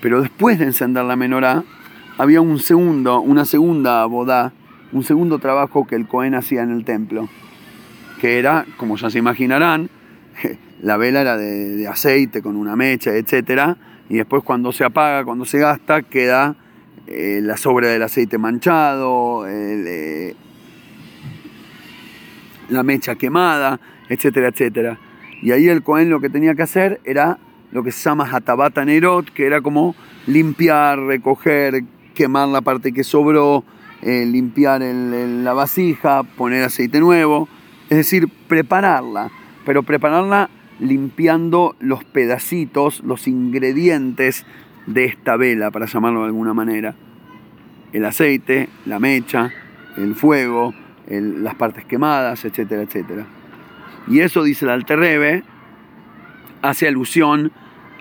Pero 0.03 0.21
después 0.21 0.59
de 0.59 0.67
encender 0.67 1.05
la 1.05 1.17
menorá, 1.17 1.65
había 2.19 2.41
un 2.41 2.59
segundo, 2.59 3.21
una 3.21 3.45
segunda 3.45 4.05
bodá 4.07 4.53
un 4.93 5.05
segundo 5.05 5.39
trabajo 5.39 5.87
que 5.87 5.97
el 5.97 6.07
Cohen 6.07 6.35
hacía 6.35 6.63
en 6.63 6.71
el 6.71 6.85
templo, 6.85 7.29
que 8.21 8.39
era, 8.39 8.67
como 8.77 8.97
ya 8.97 9.11
se 9.11 9.19
imaginarán, 9.19 9.89
la 10.83 10.97
vela 10.97 11.23
era 11.23 11.37
de, 11.37 11.87
aceite 11.89 12.43
con 12.43 12.57
una 12.57 12.77
mecha, 12.77 13.11
etc. 13.15 13.77
Y 14.09 14.17
después 14.17 14.43
cuando 14.43 14.73
se 14.73 14.85
apaga, 14.85 15.25
cuando 15.25 15.45
se 15.45 15.59
gasta, 15.59 16.03
queda 16.03 16.57
eh, 17.07 17.41
la 17.43 17.57
sobra 17.57 17.89
del 17.89 18.03
aceite 18.03 18.39
manchado, 18.39 19.47
eh, 19.49 20.35
la 22.69 22.83
mecha 22.83 23.15
quemada, 23.15 23.81
etcétera, 24.09 24.49
etcétera. 24.49 24.99
Y 25.43 25.51
ahí 25.53 25.69
el 25.69 25.83
Cohen 25.83 26.11
lo 26.11 26.21
que 26.21 26.29
tenía 26.29 26.55
que 26.55 26.63
hacer 26.63 27.01
era 27.05 27.39
lo 27.73 27.83
que 27.83 27.91
se 27.91 28.09
llama 28.09 28.29
hatabata 28.31 28.85
nerot, 28.85 29.31
que 29.33 29.47
era 29.47 29.61
como 29.61 29.97
limpiar, 30.27 30.99
recoger, 31.01 31.85
quemar 32.15 32.49
la 32.49 32.61
parte 32.61 32.93
que 32.93 33.03
sobró, 33.03 33.65
eh, 34.03 34.27
limpiar 34.27 34.81
la 34.83 35.53
vasija, 35.53 36.25
poner 36.25 36.65
aceite 36.65 37.01
nuevo, 37.01 37.49
es 37.89 37.97
decir, 37.97 38.29
prepararla, 38.49 39.31
pero 39.65 39.85
prepararla 39.85 40.51
limpiando 40.81 41.77
los 41.79 42.03
pedacitos, 42.03 43.01
los 43.05 43.29
ingredientes 43.29 44.45
de 44.87 45.05
esta 45.05 45.37
vela, 45.37 45.71
para 45.71 45.87
llamarlo 45.87 46.21
de 46.21 46.27
alguna 46.27 46.53
manera. 46.53 46.97
El 47.93 48.05
aceite, 48.05 48.69
la 48.87 48.99
mecha, 48.99 49.53
el 49.97 50.17
fuego, 50.17 50.75
las 51.07 51.55
partes 51.55 51.85
quemadas, 51.85 52.45
etcétera, 52.45 52.83
etcétera. 52.83 53.27
Y 54.09 54.21
eso, 54.21 54.43
dice 54.43 54.65
el 54.65 54.73
Alterrebe, 54.73 55.45
hace 56.63 56.89
alusión 56.89 57.53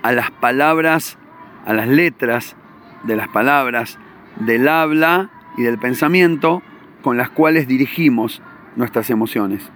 a 0.02 0.14
las 0.14 0.32
palabras, 0.32 1.18
a 1.66 1.74
las 1.74 1.88
letras 1.88 2.56
de 3.04 3.16
las 3.16 3.28
palabras 3.28 4.00
del 4.40 4.68
habla 4.68 5.30
y 5.58 5.64
del 5.64 5.78
pensamiento 5.78 6.62
con 7.02 7.18
las 7.18 7.30
cuales 7.30 7.68
dirigimos 7.68 8.42
nuestras 8.76 9.10
emociones. 9.10 9.70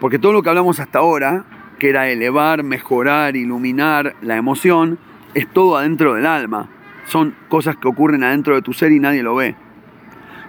Porque 0.00 0.18
todo 0.18 0.32
lo 0.32 0.42
que 0.42 0.48
hablamos 0.48 0.80
hasta 0.80 0.98
ahora, 0.98 1.44
que 1.78 1.90
era 1.90 2.08
elevar, 2.08 2.62
mejorar, 2.62 3.36
iluminar 3.36 4.16
la 4.20 4.36
emoción, 4.36 4.98
es 5.34 5.48
todo 5.48 5.76
adentro 5.76 6.14
del 6.14 6.26
alma. 6.26 6.68
Son 7.06 7.34
cosas 7.48 7.76
que 7.76 7.88
ocurren 7.88 8.22
adentro 8.22 8.54
de 8.54 8.62
tu 8.62 8.72
ser 8.72 8.92
y 8.92 9.00
nadie 9.00 9.22
lo 9.22 9.34
ve. 9.34 9.56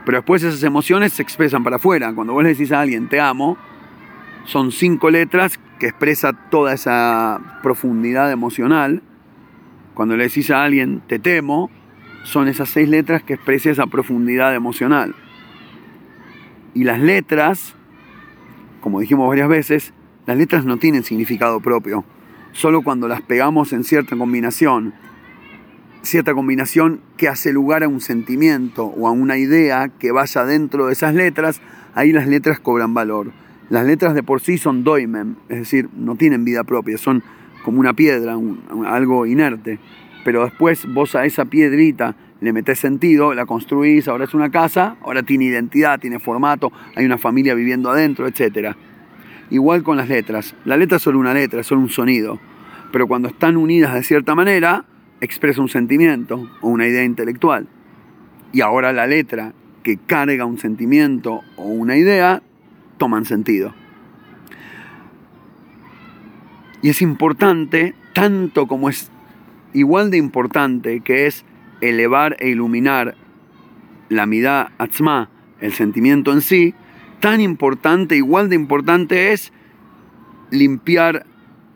Pero 0.05 0.17
después 0.17 0.43
esas 0.43 0.63
emociones 0.63 1.13
se 1.13 1.21
expresan 1.21 1.63
para 1.63 1.77
afuera. 1.77 2.13
Cuando 2.13 2.33
vos 2.33 2.43
le 2.43 2.49
decís 2.49 2.71
a 2.71 2.81
alguien 2.81 3.07
te 3.07 3.19
amo, 3.19 3.57
son 4.45 4.71
cinco 4.71 5.09
letras 5.09 5.59
que 5.79 5.87
expresa 5.87 6.33
toda 6.33 6.73
esa 6.73 7.59
profundidad 7.63 8.31
emocional. 8.31 9.01
Cuando 9.93 10.17
le 10.17 10.25
decís 10.25 10.51
a 10.51 10.63
alguien 10.63 11.01
te 11.07 11.19
temo, 11.19 11.69
son 12.23 12.47
esas 12.47 12.69
seis 12.69 12.89
letras 12.89 13.21
que 13.23 13.33
expresan 13.33 13.73
esa 13.73 13.87
profundidad 13.87 14.55
emocional. 14.55 15.15
Y 16.73 16.85
las 16.85 16.99
letras, 16.99 17.75
como 18.81 18.99
dijimos 18.99 19.27
varias 19.27 19.47
veces, 19.49 19.93
las 20.25 20.37
letras 20.37 20.65
no 20.65 20.77
tienen 20.77 21.03
significado 21.03 21.59
propio. 21.59 22.05
Solo 22.53 22.81
cuando 22.81 23.07
las 23.07 23.21
pegamos 23.21 23.73
en 23.73 23.83
cierta 23.83 24.15
combinación, 24.15 24.93
cierta 26.01 26.33
combinación 26.33 27.01
que 27.17 27.27
hace 27.27 27.51
lugar 27.51 27.83
a 27.83 27.87
un 27.87 28.01
sentimiento 28.01 28.85
o 28.85 29.07
a 29.07 29.11
una 29.11 29.37
idea 29.37 29.89
que 29.89 30.11
vaya 30.11 30.45
dentro 30.45 30.87
de 30.87 30.93
esas 30.93 31.13
letras, 31.13 31.61
ahí 31.93 32.11
las 32.11 32.27
letras 32.27 32.59
cobran 32.59 32.93
valor. 32.93 33.31
Las 33.69 33.85
letras 33.85 34.13
de 34.13 34.23
por 34.23 34.41
sí 34.41 34.57
son 34.57 34.83
doimen, 34.83 35.37
es 35.49 35.59
decir, 35.59 35.89
no 35.95 36.15
tienen 36.15 36.45
vida 36.45 36.63
propia, 36.63 36.97
son 36.97 37.23
como 37.63 37.79
una 37.79 37.93
piedra, 37.93 38.37
algo 38.85 39.25
inerte 39.25 39.79
pero 40.23 40.43
después 40.43 40.85
vos 40.93 41.15
a 41.15 41.25
esa 41.25 41.45
piedrita 41.45 42.15
le 42.41 42.53
metés 42.53 42.79
sentido, 42.79 43.33
la 43.33 43.45
construís, 43.45 44.07
ahora 44.07 44.25
es 44.25 44.33
una 44.33 44.51
casa, 44.51 44.97
ahora 45.01 45.23
tiene 45.23 45.45
identidad, 45.45 45.99
tiene 45.99 46.19
formato, 46.19 46.71
hay 46.95 47.05
una 47.05 47.17
familia 47.17 47.55
viviendo 47.55 47.89
adentro, 47.89 48.27
etc. 48.27 48.75
Igual 49.49 49.83
con 49.83 49.97
las 49.97 50.09
letras. 50.09 50.55
La 50.65 50.75
letra 50.75 50.97
es 50.97 51.03
solo 51.03 51.19
una 51.19 51.33
letra, 51.33 51.61
es 51.61 51.67
solo 51.67 51.81
un 51.81 51.89
sonido. 51.89 52.39
Pero 52.91 53.07
cuando 53.07 53.29
están 53.29 53.55
unidas 53.55 53.93
de 53.93 54.03
cierta 54.03 54.35
manera, 54.35 54.85
expresa 55.21 55.61
un 55.61 55.69
sentimiento 55.69 56.49
o 56.61 56.67
una 56.67 56.85
idea 56.85 57.03
intelectual. 57.03 57.67
Y 58.51 58.61
ahora 58.61 58.91
la 58.91 59.07
letra 59.07 59.53
que 59.83 59.97
carga 59.97 60.45
un 60.45 60.57
sentimiento 60.57 61.41
o 61.55 61.65
una 61.65 61.97
idea, 61.97 62.41
toman 62.97 63.25
sentido. 63.25 63.73
Y 66.81 66.89
es 66.89 67.01
importante, 67.01 67.95
tanto 68.13 68.67
como 68.67 68.89
es 68.89 69.11
igual 69.73 70.11
de 70.11 70.17
importante, 70.17 71.01
que 71.01 71.27
es 71.27 71.45
elevar 71.81 72.37
e 72.39 72.49
iluminar 72.49 73.15
la 74.09 74.25
midá 74.25 74.71
atzma, 74.77 75.29
el 75.59 75.73
sentimiento 75.73 76.31
en 76.31 76.41
sí, 76.41 76.73
tan 77.19 77.41
importante, 77.41 78.15
igual 78.15 78.49
de 78.49 78.55
importante 78.55 79.31
es 79.31 79.51
limpiar 80.51 81.25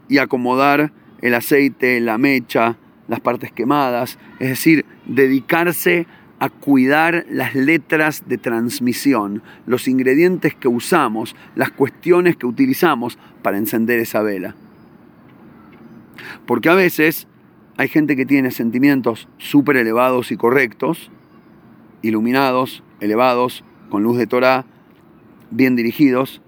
y 0.07 0.19
acomodar 0.19 0.91
el 1.21 1.33
aceite, 1.33 1.99
la 1.99 2.17
mecha, 2.17 2.77
las 3.07 3.19
partes 3.19 3.51
quemadas, 3.51 4.19
es 4.39 4.49
decir, 4.49 4.85
dedicarse 5.05 6.05
a 6.39 6.49
cuidar 6.49 7.25
las 7.29 7.55
letras 7.55 8.23
de 8.27 8.37
transmisión, 8.37 9.41
los 9.65 9.87
ingredientes 9.87 10.53
que 10.53 10.67
usamos, 10.67 11.35
las 11.55 11.71
cuestiones 11.71 12.35
que 12.35 12.45
utilizamos 12.45 13.17
para 13.41 13.57
encender 13.57 13.99
esa 13.99 14.21
vela. 14.21 14.55
Porque 16.45 16.69
a 16.69 16.75
veces 16.75 17.27
hay 17.77 17.87
gente 17.87 18.15
que 18.15 18.25
tiene 18.25 18.49
sentimientos 18.49 19.29
súper 19.37 19.77
elevados 19.77 20.31
y 20.31 20.37
correctos, 20.37 21.11
iluminados, 22.01 22.83
elevados, 22.99 23.63
con 23.89 24.01
luz 24.03 24.17
de 24.17 24.25
Torah, 24.25 24.65
bien 25.51 25.75
dirigidos, 25.75 26.41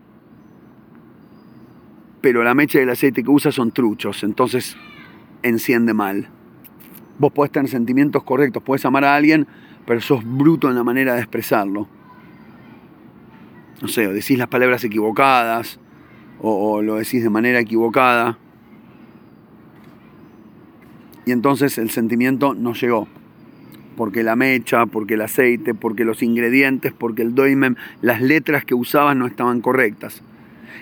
pero 2.21 2.43
la 2.43 2.55
mecha 2.55 2.79
y 2.79 2.81
el 2.81 2.89
aceite 2.89 3.23
que 3.23 3.29
usa 3.29 3.51
son 3.51 3.71
truchos, 3.71 4.23
entonces 4.23 4.75
enciende 5.43 5.93
mal. 5.93 6.29
Vos 7.19 7.31
podés 7.31 7.51
tener 7.51 7.69
sentimientos 7.69 8.23
correctos, 8.23 8.63
podés 8.63 8.83
amar 8.85 9.05
a 9.05 9.15
alguien, 9.15 9.47
pero 9.85 10.01
sos 10.01 10.23
bruto 10.25 10.67
en 10.67 10.75
la 10.75 10.83
manera 10.83 11.13
de 11.13 11.19
expresarlo. 11.19 11.87
No 13.81 13.87
sé, 13.87 14.07
o 14.07 14.13
decís 14.13 14.37
las 14.37 14.47
palabras 14.47 14.83
equivocadas, 14.83 15.79
o, 16.41 16.73
o 16.73 16.81
lo 16.81 16.95
decís 16.95 17.23
de 17.23 17.29
manera 17.29 17.59
equivocada. 17.59 18.37
Y 21.29 21.31
entonces 21.31 21.77
el 21.77 21.91
sentimiento 21.91 22.55
no 22.55 22.73
llegó. 22.73 23.07
Porque 23.95 24.23
la 24.23 24.35
mecha, 24.35 24.87
porque 24.87 25.13
el 25.13 25.21
aceite, 25.21 25.75
porque 25.75 26.03
los 26.03 26.23
ingredientes, 26.23 26.91
porque 26.91 27.21
el 27.21 27.35
doimem, 27.35 27.75
las 28.01 28.19
letras 28.19 28.65
que 28.65 28.73
usabas 28.73 29.15
no 29.15 29.27
estaban 29.27 29.61
correctas. 29.61 30.23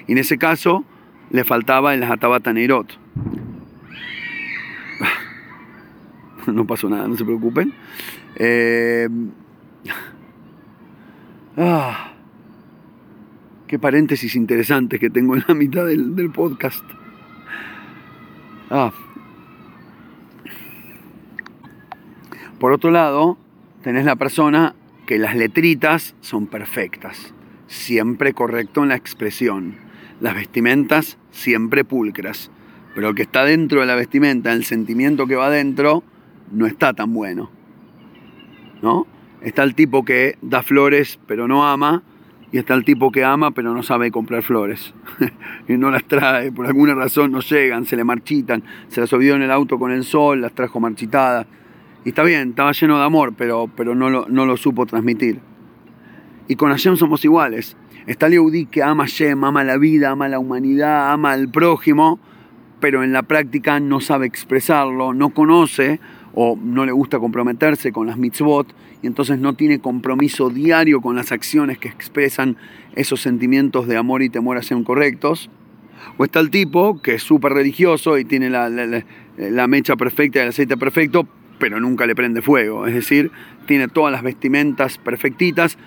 Y 0.08 0.14
en 0.14 0.20
ese 0.20 0.38
caso 0.38 0.86
le 1.32 1.44
faltaba 1.44 1.94
el 1.94 2.02
Hatabata 2.02 2.54
Neirot. 2.54 2.98
No 6.48 6.66
pasó 6.66 6.90
nada, 6.90 7.10
no 7.10 7.18
se 7.18 7.26
preocupen. 7.26 7.74
Eh, 8.38 9.10
ah, 11.58 12.14
qué 13.68 13.78
paréntesis 13.78 14.34
interesantes 14.34 14.98
que 14.98 15.10
tengo 15.10 15.36
en 15.36 15.44
la 15.46 15.54
mitad 15.54 15.86
del, 15.86 16.16
del 16.16 16.32
podcast. 16.32 16.86
Ah. 18.70 18.94
Por 22.60 22.72
otro 22.72 22.90
lado, 22.90 23.38
tenés 23.84 24.06
la 24.06 24.16
persona 24.16 24.74
que 25.06 25.20
las 25.20 25.36
letritas 25.36 26.16
son 26.22 26.48
perfectas, 26.48 27.34
siempre 27.68 28.34
correcto 28.34 28.82
en 28.82 28.90
la 28.90 28.96
expresión, 28.96 29.76
las 30.20 30.34
vestimentas 30.34 31.20
siempre 31.30 31.86
pulcras, 31.86 32.50
pero 32.96 33.10
lo 33.10 33.14
que 33.14 33.22
está 33.22 33.46
dentro 33.46 33.82
de 33.82 33.86
la 33.86 33.94
vestimenta, 33.94 34.52
el 34.54 34.66
sentimiento 34.66 35.28
que 35.28 35.36
va 35.36 35.52
dentro, 35.52 36.04
no 36.52 36.66
está 36.66 36.94
tan 36.94 37.14
bueno. 37.14 37.52
¿No? 38.82 39.06
Está 39.42 39.62
el 39.62 39.76
tipo 39.76 40.04
que 40.04 40.38
da 40.42 40.64
flores 40.64 41.20
pero 41.28 41.48
no 41.48 41.68
ama, 41.68 42.02
y 42.52 42.58
está 42.58 42.74
el 42.74 42.84
tipo 42.84 43.12
que 43.12 43.24
ama 43.24 43.52
pero 43.52 43.74
no 43.76 43.84
sabe 43.84 44.10
comprar 44.10 44.42
flores. 44.42 44.96
y 45.68 45.74
no 45.78 45.92
las 45.92 46.06
trae, 46.06 46.52
por 46.52 46.66
alguna 46.66 46.96
razón 46.96 47.32
no 47.32 47.42
llegan, 47.42 47.86
se 47.86 47.96
le 47.96 48.04
marchitan, 48.04 48.64
se 48.88 49.00
las 49.00 49.14
olvidó 49.14 49.36
en 49.36 49.44
el 49.44 49.52
auto 49.52 49.78
con 49.78 49.92
el 49.92 50.04
sol, 50.04 50.42
las 50.42 50.54
trajo 50.54 50.80
marchitadas. 50.80 51.46
Y 52.08 52.12
está 52.12 52.24
bien, 52.24 52.52
estaba 52.52 52.72
lleno 52.72 52.98
de 52.98 53.04
amor, 53.04 53.34
pero, 53.38 53.70
pero 53.76 53.94
no, 53.94 54.10
lo, 54.10 54.28
no 54.30 54.46
lo 54.46 54.56
supo 54.56 54.86
transmitir. 54.86 55.42
Y 56.48 56.56
con 56.56 56.70
Hashem 56.72 56.96
somos 56.96 57.26
iguales. 57.26 57.76
Está 58.06 58.28
el 58.28 58.32
Yehudi 58.32 58.66
que 58.66 58.82
ama 58.82 59.04
a 59.04 59.08
Hashem, 59.08 59.44
ama 59.44 59.66
la 59.66 59.76
vida, 59.78 60.12
ama 60.12 60.30
la 60.30 60.40
humanidad, 60.40 61.12
ama 61.12 61.34
al 61.34 61.50
prójimo, 61.50 62.18
pero 62.80 63.04
en 63.04 63.12
la 63.12 63.24
práctica 63.24 63.82
no 63.82 64.00
sabe 64.00 64.26
expresarlo, 64.26 65.14
no 65.14 65.32
conoce 65.32 66.00
o 66.34 66.58
no 66.58 66.86
le 66.86 66.94
gusta 66.94 67.20
comprometerse 67.20 67.92
con 67.92 68.08
las 68.08 68.18
mitzvot 68.18 68.74
y 69.04 69.08
entonces 69.08 69.38
no 69.40 69.56
tiene 69.56 69.80
compromiso 69.80 70.50
diario 70.50 71.02
con 71.02 71.18
las 71.18 71.34
acciones 71.34 71.78
que 71.78 71.90
expresan 71.90 72.56
esos 72.96 73.20
sentimientos 73.20 73.86
de 73.86 73.98
amor 73.98 74.22
y 74.22 74.30
temor 74.30 74.56
a 74.56 74.64
ser 74.64 74.82
correctos. 74.86 75.50
O 76.18 76.24
está 76.24 76.40
el 76.40 76.52
tipo 76.52 77.02
que 77.02 77.16
es 77.16 77.24
súper 77.24 77.52
religioso 77.52 78.18
y 78.18 78.24
tiene 78.24 78.50
la, 78.50 78.70
la, 78.70 79.04
la 79.38 79.68
mecha 79.68 79.98
perfecta 79.98 80.40
y 80.40 80.44
el 80.44 80.50
aceite 80.50 80.78
perfecto, 80.78 81.28
pero 81.60 81.80
nunca 81.80 82.06
le 82.06 82.16
prende 82.16 82.42
fuego. 82.42 82.88
Es 82.88 82.94
decir, 82.94 83.32
tiene 83.66 83.88
todas 83.88 84.12
las 84.12 84.24
vestimentas 84.24 84.98
perfectitas, 84.98 85.78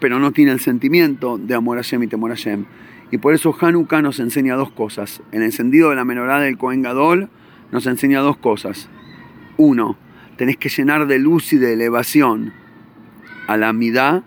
pero 0.00 0.18
no 0.18 0.32
tiene 0.32 0.52
el 0.52 0.60
sentimiento 0.60 1.38
de 1.38 1.54
amor 1.54 1.78
a 1.78 1.82
Shem 1.82 2.02
y 2.02 2.06
temor 2.06 2.32
a 2.32 2.34
Shem. 2.34 2.66
Y 3.10 3.18
por 3.18 3.34
eso 3.34 3.56
Hanukkah 3.58 4.02
nos 4.02 4.18
enseña 4.18 4.56
dos 4.56 4.70
cosas. 4.70 5.22
El 5.32 5.42
encendido 5.42 5.90
de 5.90 5.96
la 5.96 6.04
menorá 6.04 6.40
del 6.40 6.58
Kohen 6.58 6.82
Gadol 6.82 7.28
nos 7.70 7.86
enseña 7.86 8.20
dos 8.20 8.36
cosas. 8.36 8.88
Uno, 9.56 9.96
tenés 10.36 10.56
que 10.56 10.68
llenar 10.68 11.06
de 11.06 11.18
luz 11.18 11.52
y 11.52 11.58
de 11.58 11.72
elevación 11.72 12.52
a 13.46 13.56
la 13.56 13.68
amidad, 13.68 14.24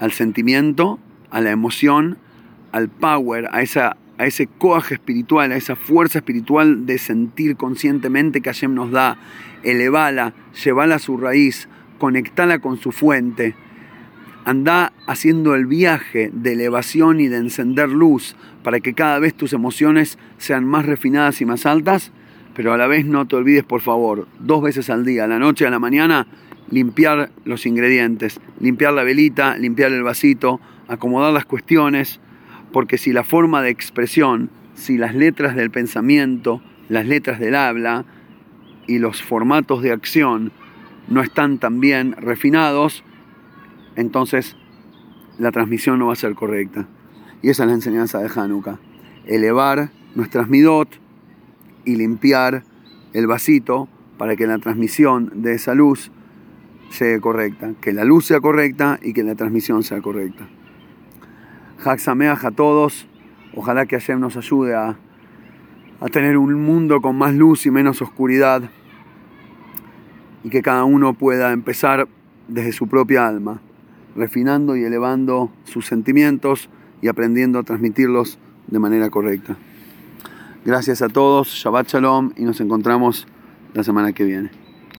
al 0.00 0.12
sentimiento, 0.12 0.98
a 1.30 1.40
la 1.40 1.50
emoción, 1.50 2.18
al 2.72 2.88
power, 2.88 3.48
a, 3.52 3.62
esa, 3.62 3.96
a 4.20 4.26
ese 4.26 4.48
coaje 4.48 4.96
espiritual, 4.96 5.50
a 5.50 5.56
esa 5.56 5.76
fuerza 5.76 6.18
espiritual 6.18 6.84
de 6.84 6.98
sentir 6.98 7.56
conscientemente 7.56 8.42
que 8.42 8.50
Hashem 8.50 8.74
nos 8.74 8.90
da. 8.90 9.16
Elevala, 9.62 10.34
llevala 10.62 10.96
a 10.96 10.98
su 10.98 11.16
raíz, 11.16 11.70
conectala 11.98 12.58
con 12.58 12.76
su 12.76 12.92
fuente. 12.92 13.54
Anda 14.44 14.92
haciendo 15.06 15.54
el 15.54 15.64
viaje 15.64 16.30
de 16.34 16.52
elevación 16.52 17.18
y 17.20 17.28
de 17.28 17.38
encender 17.38 17.88
luz 17.88 18.36
para 18.62 18.80
que 18.80 18.92
cada 18.92 19.18
vez 19.20 19.32
tus 19.32 19.54
emociones 19.54 20.18
sean 20.36 20.66
más 20.66 20.84
refinadas 20.84 21.40
y 21.40 21.46
más 21.46 21.64
altas, 21.64 22.12
pero 22.54 22.74
a 22.74 22.76
la 22.76 22.88
vez 22.88 23.06
no 23.06 23.26
te 23.26 23.36
olvides, 23.36 23.64
por 23.64 23.80
favor, 23.80 24.28
dos 24.38 24.62
veces 24.62 24.90
al 24.90 25.06
día, 25.06 25.24
a 25.24 25.28
la 25.28 25.38
noche 25.38 25.64
y 25.64 25.66
a 25.66 25.70
la 25.70 25.78
mañana, 25.78 26.26
limpiar 26.70 27.30
los 27.46 27.64
ingredientes, 27.64 28.38
limpiar 28.60 28.92
la 28.92 29.02
velita, 29.02 29.56
limpiar 29.56 29.92
el 29.92 30.02
vasito, 30.02 30.60
acomodar 30.88 31.32
las 31.32 31.46
cuestiones, 31.46 32.20
porque 32.72 32.98
si 32.98 33.12
la 33.12 33.24
forma 33.24 33.62
de 33.62 33.70
expresión, 33.70 34.50
si 34.74 34.96
las 34.96 35.14
letras 35.14 35.56
del 35.56 35.70
pensamiento, 35.70 36.62
las 36.88 37.06
letras 37.06 37.40
del 37.40 37.54
habla 37.54 38.04
y 38.86 38.98
los 38.98 39.22
formatos 39.22 39.82
de 39.82 39.92
acción 39.92 40.52
no 41.08 41.22
están 41.22 41.58
tan 41.58 41.80
bien 41.80 42.12
refinados, 42.12 43.04
entonces 43.96 44.56
la 45.38 45.52
transmisión 45.52 45.98
no 45.98 46.06
va 46.06 46.12
a 46.12 46.16
ser 46.16 46.34
correcta. 46.34 46.86
Y 47.42 47.50
esa 47.50 47.64
es 47.64 47.68
la 47.68 47.74
enseñanza 47.74 48.18
de 48.18 48.28
Hanukkah. 48.34 48.78
Elevar 49.26 49.90
nuestras 50.14 50.48
midot 50.48 50.88
y 51.84 51.96
limpiar 51.96 52.64
el 53.12 53.26
vasito 53.26 53.88
para 54.18 54.36
que 54.36 54.46
la 54.46 54.58
transmisión 54.58 55.42
de 55.42 55.54
esa 55.54 55.74
luz 55.74 56.10
sea 56.90 57.18
correcta. 57.20 57.72
Que 57.80 57.92
la 57.92 58.04
luz 58.04 58.26
sea 58.26 58.40
correcta 58.40 58.98
y 59.02 59.12
que 59.12 59.22
la 59.22 59.34
transmisión 59.34 59.82
sea 59.82 60.00
correcta. 60.00 60.48
Haxameach 61.84 62.44
a 62.44 62.50
todos. 62.50 63.06
Ojalá 63.54 63.86
que 63.86 63.98
Hashem 63.98 64.20
nos 64.20 64.36
ayude 64.36 64.74
a, 64.74 64.96
a 66.00 66.06
tener 66.06 66.36
un 66.36 66.54
mundo 66.54 67.00
con 67.00 67.16
más 67.16 67.34
luz 67.34 67.66
y 67.66 67.70
menos 67.70 68.02
oscuridad. 68.02 68.62
Y 70.44 70.50
que 70.50 70.62
cada 70.62 70.84
uno 70.84 71.14
pueda 71.14 71.52
empezar 71.52 72.08
desde 72.48 72.72
su 72.72 72.86
propia 72.88 73.26
alma 73.26 73.60
refinando 74.16 74.76
y 74.76 74.84
elevando 74.84 75.50
sus 75.64 75.86
sentimientos 75.86 76.68
y 77.02 77.08
aprendiendo 77.08 77.58
a 77.58 77.62
transmitirlos 77.62 78.38
de 78.66 78.78
manera 78.78 79.10
correcta. 79.10 79.56
Gracias 80.64 81.02
a 81.02 81.08
todos, 81.08 81.48
Shabbat 81.48 81.88
Shalom 81.88 82.32
y 82.36 82.42
nos 82.42 82.60
encontramos 82.60 83.26
la 83.72 83.82
semana 83.82 84.12
que 84.12 84.24
viene. 84.24 84.69